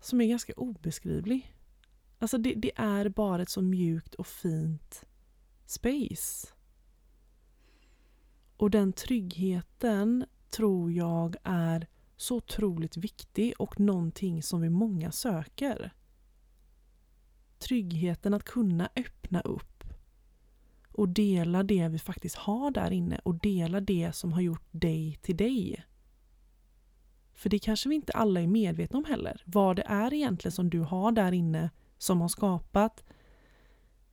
som 0.00 0.20
är 0.20 0.26
ganska 0.26 0.52
obeskrivlig. 0.52 1.51
Alltså 2.22 2.38
det, 2.38 2.54
det 2.54 2.72
är 2.76 3.08
bara 3.08 3.42
ett 3.42 3.50
så 3.50 3.62
mjukt 3.62 4.14
och 4.14 4.26
fint 4.26 5.04
space. 5.66 6.48
Och 8.56 8.70
den 8.70 8.92
tryggheten 8.92 10.24
tror 10.50 10.92
jag 10.92 11.36
är 11.42 11.86
så 12.16 12.36
otroligt 12.36 12.96
viktig 12.96 13.54
och 13.58 13.80
någonting 13.80 14.42
som 14.42 14.60
vi 14.60 14.70
många 14.70 15.12
söker. 15.12 15.92
Tryggheten 17.58 18.34
att 18.34 18.44
kunna 18.44 18.90
öppna 18.96 19.40
upp 19.40 19.84
och 20.88 21.08
dela 21.08 21.62
det 21.62 21.88
vi 21.88 21.98
faktiskt 21.98 22.36
har 22.36 22.70
där 22.70 22.90
inne 22.90 23.20
och 23.24 23.34
dela 23.34 23.80
det 23.80 24.12
som 24.12 24.32
har 24.32 24.40
gjort 24.40 24.68
dig 24.70 25.18
till 25.22 25.36
dig. 25.36 25.84
För 27.32 27.50
det 27.50 27.58
kanske 27.58 27.88
vi 27.88 27.94
inte 27.94 28.12
alla 28.12 28.40
är 28.40 28.46
medvetna 28.46 28.98
om 28.98 29.04
heller. 29.04 29.42
Vad 29.46 29.76
det 29.76 29.84
är 29.86 30.14
egentligen 30.14 30.52
som 30.52 30.70
du 30.70 30.80
har 30.80 31.12
där 31.12 31.32
inne 31.32 31.70
som 32.02 32.20
har 32.20 32.28
skapat 32.28 33.04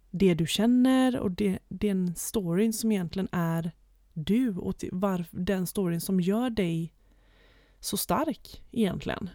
det 0.09 0.33
du 0.33 0.47
känner 0.47 1.19
och 1.19 1.31
det, 1.31 1.59
den 1.67 2.15
storyn 2.15 2.73
som 2.73 2.91
egentligen 2.91 3.29
är 3.31 3.71
du 4.13 4.57
och 4.57 4.85
var, 4.91 5.25
den 5.31 5.67
storyn 5.67 6.01
som 6.01 6.19
gör 6.19 6.49
dig 6.49 6.93
så 7.79 7.97
stark 7.97 8.63
egentligen. 8.71 9.29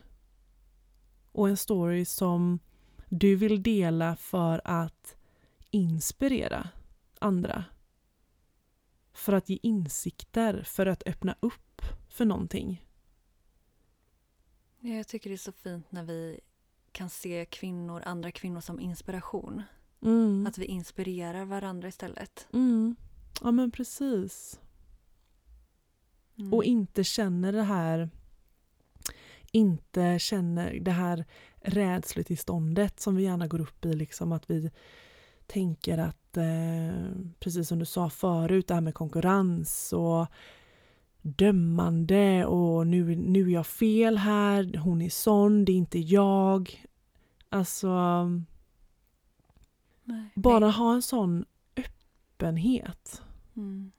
och 1.32 1.48
en 1.48 1.56
story 1.56 2.04
som 2.04 2.58
du 3.08 3.36
vill 3.36 3.62
dela 3.62 4.16
för 4.16 4.60
att 4.64 5.16
inspirera 5.70 6.68
andra. 7.18 7.64
För 9.12 9.32
att 9.32 9.48
ge 9.48 9.58
insikter, 9.62 10.62
för 10.62 10.86
att 10.86 11.02
öppna 11.06 11.36
upp 11.40 11.82
för 12.08 12.24
någonting. 12.24 12.84
Jag 14.80 15.08
tycker 15.08 15.30
det 15.30 15.36
är 15.36 15.38
så 15.38 15.52
fint 15.52 15.92
när 15.92 16.04
vi 16.04 16.40
kan 16.94 17.10
se 17.10 17.44
kvinnor, 17.44 18.02
andra 18.06 18.30
kvinnor 18.30 18.60
som 18.60 18.80
inspiration. 18.80 19.62
Mm. 20.02 20.46
Att 20.46 20.58
vi 20.58 20.64
inspirerar 20.64 21.44
varandra 21.44 21.88
istället. 21.88 22.48
Mm. 22.52 22.96
Ja 23.42 23.50
men 23.50 23.70
precis. 23.70 24.60
Mm. 26.38 26.54
Och 26.54 26.64
inte 26.64 27.04
känner 27.04 27.52
det 27.52 27.62
här 27.62 28.10
inte 29.50 30.18
känner 30.18 30.80
det 30.80 30.90
här 30.90 31.24
rädslotillståndet 31.60 33.00
som 33.00 33.16
vi 33.16 33.22
gärna 33.22 33.46
går 33.46 33.60
upp 33.60 33.84
i. 33.84 33.92
Liksom 33.92 34.32
att 34.32 34.50
vi 34.50 34.70
tänker 35.46 35.98
att, 35.98 36.36
eh, 36.36 37.10
precis 37.40 37.68
som 37.68 37.78
du 37.78 37.84
sa 37.84 38.10
förut, 38.10 38.68
det 38.68 38.74
här 38.74 38.80
med 38.80 38.94
konkurrens 38.94 39.92
och 39.92 40.26
dömande 41.24 42.46
och 42.46 42.86
nu, 42.86 43.16
nu 43.16 43.40
är 43.48 43.52
jag 43.54 43.66
fel 43.66 44.18
här, 44.18 44.76
hon 44.78 45.02
är 45.02 45.10
sån, 45.10 45.64
det 45.64 45.72
är 45.72 45.76
inte 45.76 45.98
jag. 45.98 46.84
Alltså, 47.48 47.90
Nej. 50.04 50.28
bara 50.34 50.70
ha 50.70 50.94
en 50.94 51.02
sån 51.02 51.44
öppenhet. 51.76 53.22
Mm. 53.56 53.92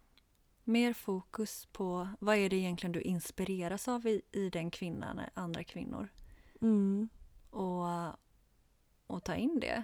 Mer 0.63 0.93
fokus 0.93 1.67
på 1.71 2.07
vad 2.19 2.35
är 2.37 2.49
det 2.49 2.55
egentligen 2.55 2.91
du 2.91 3.01
inspireras 3.01 3.87
av 3.87 4.07
i, 4.07 4.21
i 4.31 4.49
den 4.49 4.71
kvinnan, 4.71 5.19
andra 5.33 5.63
kvinnor. 5.63 6.07
Mm. 6.61 7.09
Och, 7.49 7.85
och 9.07 9.23
ta 9.23 9.35
in 9.35 9.59
det. 9.59 9.83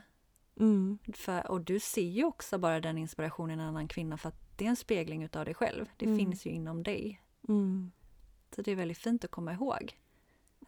Mm. 0.59 0.97
För, 1.13 1.51
och 1.51 1.61
du 1.61 1.79
ser 1.79 2.09
ju 2.09 2.23
också 2.23 2.57
bara 2.57 2.79
den 2.79 2.97
inspirationen 2.97 3.59
i 3.59 3.63
en 3.63 3.69
annan 3.69 3.87
kvinna 3.87 4.17
för 4.17 4.29
att 4.29 4.57
det 4.57 4.65
är 4.65 4.69
en 4.69 4.75
spegling 4.75 5.23
utav 5.23 5.45
dig 5.45 5.53
själv. 5.53 5.85
Det 5.97 6.05
Mm. 6.05 6.17
finns 6.17 6.45
ju 6.45 6.49
inom 6.49 6.83
dig. 6.83 7.21
Mm. 7.51 7.91
Så 8.55 8.61
det 8.61 8.71
är 8.71 8.75
väldigt 8.75 8.97
fint 8.97 9.23
att 9.23 9.31
komma 9.31 9.53
ihåg. 9.53 9.97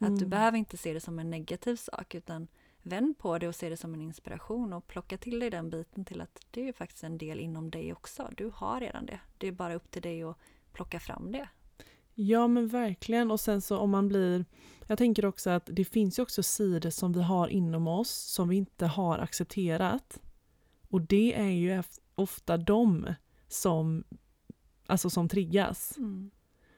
du 0.00 0.24
Mm. 0.24 0.30
behöver 0.30 0.58
inte 0.58 0.76
se 0.76 0.92
det 0.92 1.00
som 1.00 1.18
en 1.18 1.30
negativ 1.30 1.76
sak 1.76 2.14
utan 2.14 2.48
vänd 2.82 3.18
på 3.18 3.38
det 3.38 3.48
och 3.48 3.54
se 3.54 3.68
det 3.68 3.76
som 3.76 3.94
en 3.94 4.00
inspiration 4.00 4.72
och 4.72 4.86
plocka 4.86 5.18
till 5.18 5.40
dig 5.40 5.50
den 5.50 5.70
biten 5.70 6.04
till 6.04 6.20
att 6.20 6.40
det 6.50 6.68
är 6.68 6.72
faktiskt 6.72 7.04
en 7.04 7.18
del 7.18 7.40
inom 7.40 7.70
dig 7.70 7.92
också. 7.92 8.30
Du 8.36 8.50
har 8.54 8.80
redan 8.80 9.06
det. 9.06 9.20
Det 9.38 9.46
är 9.48 9.52
bara 9.52 9.74
upp 9.74 9.90
till 9.90 10.02
dig 10.02 10.22
att 10.22 10.36
plocka 10.72 11.00
fram 11.00 11.32
det. 11.32 11.48
Ja 12.14 12.48
men 12.48 12.68
verkligen 12.68 13.30
och 13.30 13.40
sen 13.40 13.60
så 13.60 13.78
om 13.78 13.90
man 13.90 14.08
blir 14.08 14.44
Jag 14.86 14.98
tänker 14.98 15.24
också 15.24 15.50
att 15.50 15.68
det 15.72 15.84
finns 15.84 16.18
ju 16.18 16.22
också 16.22 16.42
sidor 16.42 16.90
som 16.90 17.12
vi 17.12 17.22
har 17.22 17.48
inom 17.48 17.88
oss 17.88 18.10
som 18.10 18.48
vi 18.48 18.56
inte 18.56 18.86
har 18.86 19.18
accepterat. 19.18 20.20
Och 20.90 21.00
det 21.00 21.34
är 21.34 21.50
ju 21.50 21.82
ofta 22.14 22.56
de 22.56 23.06
som 23.48 24.04
Alltså 24.86 25.10
som 25.10 25.28
triggas. 25.28 25.96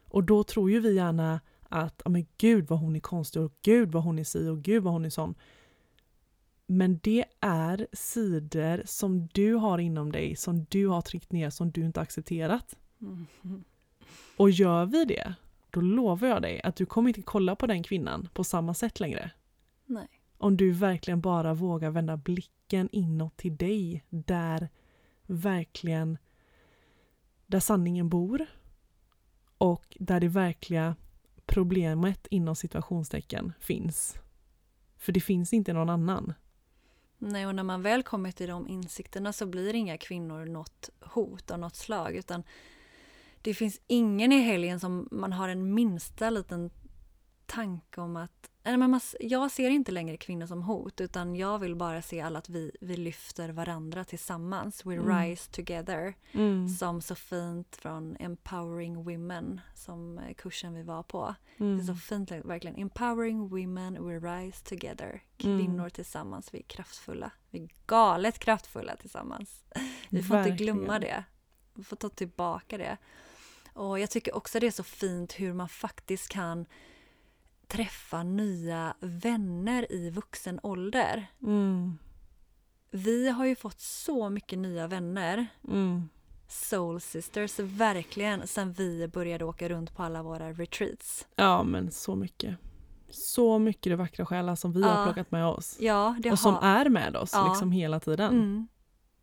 Och 0.09 0.25
då 0.25 0.45
tror 0.45 0.71
ju 0.71 0.81
vi 0.81 0.95
gärna 0.95 1.41
att 1.69 2.03
ja 2.05 2.11
men 2.11 2.27
gud 2.39 2.69
vad 2.69 2.79
hon 2.79 2.97
är 2.97 3.01
konstig 3.01 3.43
och 3.43 3.53
gud 3.63 3.93
vad 3.93 4.03
hon 4.03 4.19
är 4.19 4.25
si 4.25 4.49
och 4.49 4.63
gud 4.63 4.83
vad 4.83 4.93
hon 4.93 5.05
är 5.05 5.11
sån. 5.11 5.35
Men 6.67 6.99
det 7.03 7.25
är 7.41 7.87
sidor 7.93 8.83
som 8.85 9.27
du 9.27 9.55
har 9.55 9.79
inom 9.79 10.13
dig, 10.13 10.37
som 10.37 10.65
du 10.65 10.87
har 10.87 11.03
tryckt 11.03 11.33
ner, 11.33 11.51
som 11.51 11.71
du 11.71 11.85
inte 11.85 12.01
accepterat. 12.01 12.77
Mm. 13.01 13.27
Och 14.37 14.51
gör 14.51 14.87
vi 14.87 15.05
det, 15.05 15.35
då 15.71 15.81
lovar 15.81 16.29
jag 16.29 16.43
dig 16.43 16.61
att 16.65 16.77
du 16.77 16.87
kommer 16.87 17.09
inte 17.09 17.23
kolla 17.23 17.57
på 17.57 17.67
den 17.67 17.83
kvinnan 17.83 18.29
på 18.35 18.45
samma 18.45 18.75
sätt 18.75 19.01
längre. 19.01 19.31
Nej. 19.87 20.09
Om 20.39 20.57
du 20.57 20.73
verkligen 20.73 21.21
bara 21.21 21.55
vågar 21.55 21.91
vända 21.91 22.17
blicken 22.17 22.89
inåt 22.93 23.37
till 23.37 23.57
dig, 23.57 24.05
där 24.09 24.69
verkligen 25.27 26.19
där 27.47 27.61
sanningen 27.61 28.09
bor 28.09 28.47
och 29.59 29.97
där 30.01 30.21
det 30.21 30.29
verkliga 30.29 30.97
problemet 31.47 32.27
inom 32.31 32.57
situationstecken 32.57 33.53
finns. 33.61 34.19
För 34.97 35.13
det 35.13 35.21
finns 35.21 35.53
inte 35.53 35.73
någon 35.73 35.91
annan. 35.91 36.35
Nej, 37.19 37.47
och 37.47 37.55
när 37.55 37.63
man 37.63 37.83
väl 37.83 38.03
kommer 38.03 38.33
till 38.33 38.49
de 38.49 38.69
insikterna 38.69 39.33
så 39.33 39.47
blir 39.47 39.75
inga 39.75 39.99
kvinnor 39.99 40.45
något 40.45 40.91
hot 41.01 41.51
av 41.51 41.59
något 41.59 41.77
slag 41.77 42.17
utan 42.17 42.43
det 43.43 43.55
finns 43.55 43.81
ingen 43.87 44.33
i 44.33 44.39
helgen 44.39 44.81
som 44.81 45.09
man 45.11 45.33
har 45.33 45.49
en 45.49 45.75
minsta 45.75 46.31
liten 46.31 46.71
tanke 47.47 48.01
om 48.01 48.17
att 48.17 48.51
men 48.77 49.01
jag 49.21 49.51
ser 49.51 49.71
inte 49.71 49.93
längre 49.93 50.17
kvinnor 50.17 50.47
som 50.47 50.63
hot 50.63 51.01
utan 51.01 51.37
jag 51.37 51.59
vill 51.59 51.77
bara 51.77 52.03
se 52.03 52.21
alla 52.21 52.39
att 52.39 52.49
vi, 52.49 52.73
vi 52.81 52.97
lyfter 52.97 53.49
varandra 53.49 54.05
tillsammans. 54.05 54.87
We 54.87 54.95
Mm. 54.95 55.19
rise 55.19 55.51
together. 55.51 56.15
Som 56.79 57.01
så 57.03 57.15
fint 57.15 57.77
från 57.77 58.17
Empowering 58.21 59.05
Women 59.05 59.61
som 59.75 60.19
eh, 60.19 60.35
kursen 60.35 60.75
vi 60.75 60.83
var 60.83 61.03
på. 61.03 61.35
Det 61.59 61.65
är 61.65 61.79
så 61.79 61.83
Mm. 61.93 61.97
fint 61.97 62.31
verkligen. 62.31 62.77
Empowering 62.77 63.49
women, 63.49 64.05
we 64.09 64.19
rise 64.19 64.65
together. 64.65 65.11
Mm. 65.11 65.59
Kvinnor 65.59 65.89
tillsammans, 65.89 66.55
vi 66.55 66.59
är 66.59 66.63
kraftfulla. 66.63 67.31
Vi 67.51 67.63
är 67.63 67.69
galet 67.87 68.39
kraftfulla 68.39 68.97
tillsammans. 68.97 69.65
Vi 70.11 70.23
får 70.23 70.39
inte 70.39 70.51
glömma 70.51 70.81
Verkligen. 70.93 71.01
det. 71.01 71.25
Vi 71.75 71.85
får 71.85 71.97
ta 71.97 72.09
tillbaka 72.09 72.79
det. 72.79 72.97
Och 73.73 73.99
jag 74.01 74.11
tycker 74.11 74.37
också 74.37 74.61
det 74.61 74.67
är 74.67 74.71
så 74.71 74.83
fint 74.83 75.33
hur 75.33 75.53
man 75.53 75.69
faktiskt 75.69 76.29
kan 76.29 76.67
träffa 77.69 78.23
nya 78.23 78.95
vänner 79.01 79.93
i 79.93 80.11
vuxen 80.11 80.61
ålder. 80.63 81.27
Mm. 81.43 81.99
Vi 82.91 83.29
har 83.29 83.47
ju 83.47 83.57
fått 83.57 83.81
så 83.81 84.29
mycket 84.31 84.59
nya 84.59 84.87
vänner 84.87 85.47
Mm. 85.69 86.09
Soul 86.49 87.01
Sisters, 87.01 87.59
verkligen, 87.59 88.47
sen 88.47 88.73
vi 88.73 89.09
började 89.09 89.45
åka 89.45 89.69
runt 89.69 89.97
på 89.97 90.03
alla 90.03 90.23
våra 90.23 90.53
retreats. 90.53 91.27
Ja 91.37 91.63
men 91.63 91.91
så 91.91 92.17
mycket. 92.17 92.57
Så 93.11 93.59
mycket 93.59 93.91
det 93.93 93.97
vackra 93.97 94.27
själar 94.27 94.55
som 94.55 94.73
vi 94.73 94.83
har 94.83 94.99
Ja. 94.99 95.05
plockat 95.05 95.31
med 95.31 95.47
oss. 95.47 95.77
Ja, 95.81 96.17
det 96.23 96.33
Och 96.33 96.39
som 96.39 96.55
har... 96.55 96.63
är 96.81 96.89
med 96.89 97.17
oss 97.17 97.31
Ja. 97.33 97.49
liksom 97.49 97.73
hela 97.73 98.01
tiden. 98.01 98.33
Mm. 98.35 98.69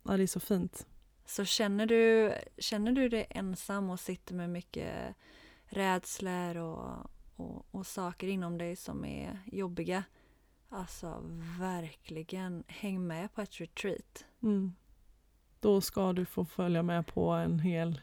Ja, 0.02 0.16
det 0.16 0.22
är 0.22 0.26
så 0.26 0.40
fint. 0.40 0.86
Så 1.26 1.44
känner 1.44 1.86
du, 1.86 2.32
känner 2.58 2.92
du 2.92 3.08
dig 3.08 3.26
ensam 3.30 3.90
och 3.90 4.00
sitter 4.00 4.34
med 4.34 4.50
mycket 4.50 5.14
rädslor 5.66 6.56
och, 6.56 7.10
och, 7.36 7.66
och 7.70 7.86
saker 7.86 8.26
inom 8.26 8.58
dig 8.58 8.76
som 8.76 9.04
är 9.04 9.38
jobbiga. 9.46 10.04
Alltså 10.68 11.22
verkligen, 11.58 12.64
häng 12.68 13.06
med 13.06 13.34
på 13.34 13.40
ett 13.40 13.60
retreat. 13.60 14.24
Mm. 14.42 14.74
Då 15.60 15.80
ska 15.80 16.12
du 16.12 16.24
få 16.26 16.44
följa 16.44 16.82
med 16.82 17.06
på 17.06 17.30
en 17.30 17.58
hel 17.58 18.00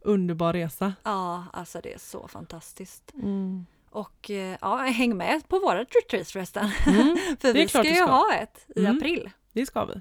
underbar 0.00 0.52
resa. 0.52 0.94
Ja, 1.02 1.44
alltså 1.52 1.80
det 1.82 1.94
är 1.94 1.98
så 1.98 2.28
fantastiskt. 2.28 3.14
Mm. 3.14 3.66
Och 3.90 4.30
eh, 4.30 4.58
ja, 4.60 4.76
häng 4.76 5.16
med 5.16 5.48
på 5.48 5.58
vårat 5.58 5.88
retreat 6.02 6.28
förresten. 6.30 6.70
Mm. 6.86 7.16
För 7.40 7.52
vi 7.52 7.68
ska 7.68 7.84
ju 7.84 7.94
ska. 7.94 8.04
ha 8.04 8.34
ett 8.34 8.66
i 8.76 8.80
Mm. 8.80 8.96
april. 8.96 9.30
Det 9.52 9.66
ska 9.66 9.84
vi. 9.84 10.00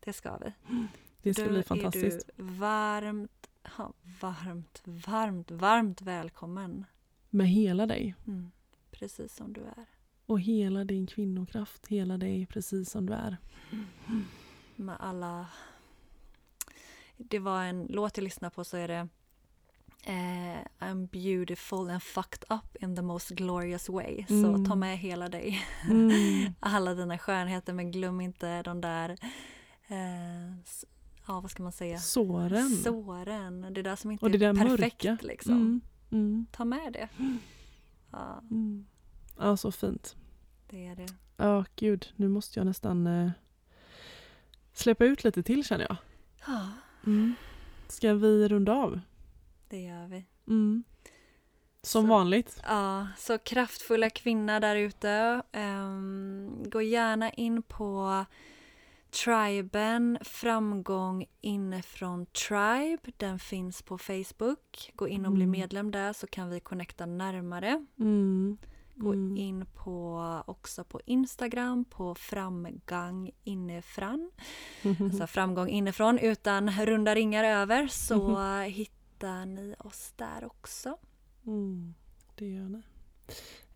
Det 0.00 0.12
ska 0.12 0.36
vi. 0.36 0.52
Det 1.22 1.34
ska 1.34 1.44
Då 1.44 1.50
bli 1.50 1.62
fantastiskt. 1.62 2.28
är 2.28 2.32
du 2.36 2.42
varmt, 2.42 3.50
ja, 3.78 3.92
varmt, 4.20 4.82
varmt, 4.84 5.50
varmt 5.50 6.02
välkommen. 6.02 6.86
Med 7.34 7.48
hela 7.48 7.86
dig. 7.86 8.14
Mm. 8.26 8.50
Precis 8.90 9.36
som 9.36 9.52
du 9.52 9.60
är. 9.60 9.86
Och 10.26 10.40
hela 10.40 10.84
din 10.84 11.06
kvinnokraft. 11.06 11.86
Hela 11.86 12.18
dig 12.18 12.46
precis 12.46 12.90
som 12.90 13.06
du 13.06 13.12
är. 13.12 13.36
Med 14.76 14.96
alla... 15.00 15.46
Det 17.16 17.38
var 17.38 17.62
en 17.64 17.86
låt 17.90 18.16
jag 18.16 18.24
lyssnade 18.24 18.54
på 18.54 18.64
så 18.64 18.76
är 18.76 18.88
det 18.88 19.08
eh, 20.06 20.66
I'm 20.78 21.08
beautiful 21.12 21.90
and 21.90 22.02
fucked 22.02 22.44
up 22.50 22.82
in 22.82 22.96
the 22.96 23.02
most 23.02 23.30
glorious 23.30 23.88
way. 23.88 24.26
Mm. 24.28 24.42
Så 24.42 24.70
ta 24.70 24.74
med 24.74 24.98
hela 24.98 25.28
dig. 25.28 25.62
Mm. 25.90 26.52
Alla 26.60 26.94
dina 26.94 27.18
skönheter 27.18 27.72
men 27.72 27.90
glöm 27.90 28.20
inte 28.20 28.62
de 28.62 28.80
där 28.80 29.10
eh, 29.88 30.56
Ja 31.26 31.40
vad 31.40 31.50
ska 31.50 31.62
man 31.62 31.72
säga? 31.72 31.98
Såren. 31.98 32.70
Såren. 32.70 33.74
Det 33.74 33.82
där 33.82 33.96
som 33.96 34.10
inte 34.10 34.24
Och 34.24 34.30
det 34.30 34.46
är 34.46 34.54
perfekt 34.54 35.04
mörka. 35.04 35.18
liksom. 35.20 35.80
Mm. 36.14 36.46
Ta 36.52 36.64
med 36.64 36.92
det. 36.92 37.08
Ja, 38.10 38.40
Mm. 38.50 38.86
Ja, 39.38 39.56
så 39.56 39.72
fint. 39.72 40.16
det 40.70 40.86
är 40.86 40.96
det. 40.96 41.06
Ja, 41.36 41.64
gud. 41.76 42.12
Nu 42.16 42.28
måste 42.28 42.60
jag 42.60 42.66
nästan 42.66 43.06
eh, 43.06 43.30
släppa 44.72 45.04
ut 45.04 45.24
lite 45.24 45.42
till 45.42 45.64
känner 45.64 45.86
jag. 45.88 45.96
Ja, 46.46 46.68
Mm. 47.06 47.34
Ska 47.88 48.14
vi 48.14 48.48
runda 48.48 48.72
av? 48.72 49.00
det 49.68 49.80
gör 49.82 50.06
vi. 50.06 50.24
Mm. 50.48 50.84
Som 51.82 52.02
Så- 52.04 52.08
vanligt. 52.08 52.60
Ja, 52.66 53.08
så 53.18 53.38
kraftfulla 53.38 54.10
kvinnor 54.10 54.60
där 54.60 54.76
ute. 54.76 55.42
ehm, 55.52 56.64
gå 56.70 56.82
gärna 56.82 57.30
in 57.30 57.62
på 57.62 58.24
Triben 59.14 60.18
Framgång 60.20 61.26
inifrån 61.40 62.26
Tribe. 62.26 63.12
Den 63.16 63.38
finns 63.38 63.82
på 63.82 63.98
Facebook. 63.98 64.90
Gå 64.94 65.08
in 65.08 65.26
och 65.26 65.32
bli 65.32 65.42
Mm. 65.44 65.50
medlem 65.60 65.90
där 65.90 66.12
så 66.12 66.26
kan 66.26 66.50
vi 66.50 66.60
connecta 66.60 67.06
närmare. 67.06 67.86
Mm. 68.00 68.58
Gå 68.94 69.12
Mm. 69.12 69.36
in 69.36 69.66
på 69.74 70.20
också 70.46 70.84
på 70.84 71.00
Instagram 71.06 71.84
på 71.84 72.14
framgång 72.14 73.30
inifrån. 73.44 74.30
Alltså 75.00 75.26
framgång 75.26 75.68
inifrån 75.68 76.18
utan 76.18 76.70
runda 76.70 77.14
ringar 77.14 77.44
över 77.44 77.86
så 77.86 78.38
hittar 78.66 79.46
ni 79.46 79.74
oss 79.78 80.12
där 80.16 80.44
också. 80.44 80.98
Mm, 81.46 81.94
det 82.34 82.46
gör 82.46 82.68
ni. 82.68 82.82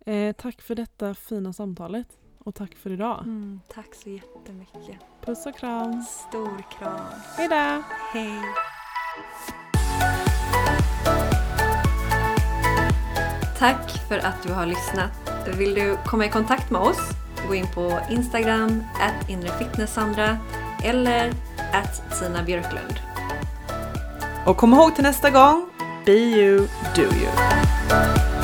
Eh, 0.07 0.33
tack 0.33 0.62
för 0.62 0.74
detta 0.74 1.14
fina 1.14 1.53
samtalet 1.53 2.18
och 2.38 2.55
tack 2.55 2.74
för 2.74 2.90
idag. 2.90 3.18
Mm, 3.22 3.61
tack 3.74 3.94
så 3.94 4.11
jättemycket. 4.11 5.01
Puss 5.24 5.46
och 5.46 5.57
kram. 5.57 6.03
Stor 6.03 6.62
kram. 6.79 7.01
Hejdå! 7.37 7.83
Hej! 8.12 8.40
Tack 13.59 14.09
för 14.09 14.18
att 14.18 14.42
du 14.42 14.53
har 14.53 14.66
lyssnat. 14.66 15.11
Vill 15.59 15.74
du 15.74 15.96
komma 16.07 16.27
i 16.27 16.31
kontakt 16.31 16.70
med 16.70 16.81
oss? 16.81 17.11
Gå 17.48 17.55
in 17.55 17.66
på 17.74 17.98
Instagram, 18.11 18.83
at 19.01 19.29
inrefitnesssandra 19.31 20.38
eller 20.85 21.33
at 21.72 22.18
Tina 22.20 22.42
Björklund. 22.42 22.94
Och 24.46 24.57
kom 24.57 24.72
ihåg 24.72 24.94
till 24.94 25.05
nästa 25.05 25.31
gång, 25.31 25.68
be 26.05 26.12
you, 26.12 26.68
do 26.94 27.03
you. 27.03 28.38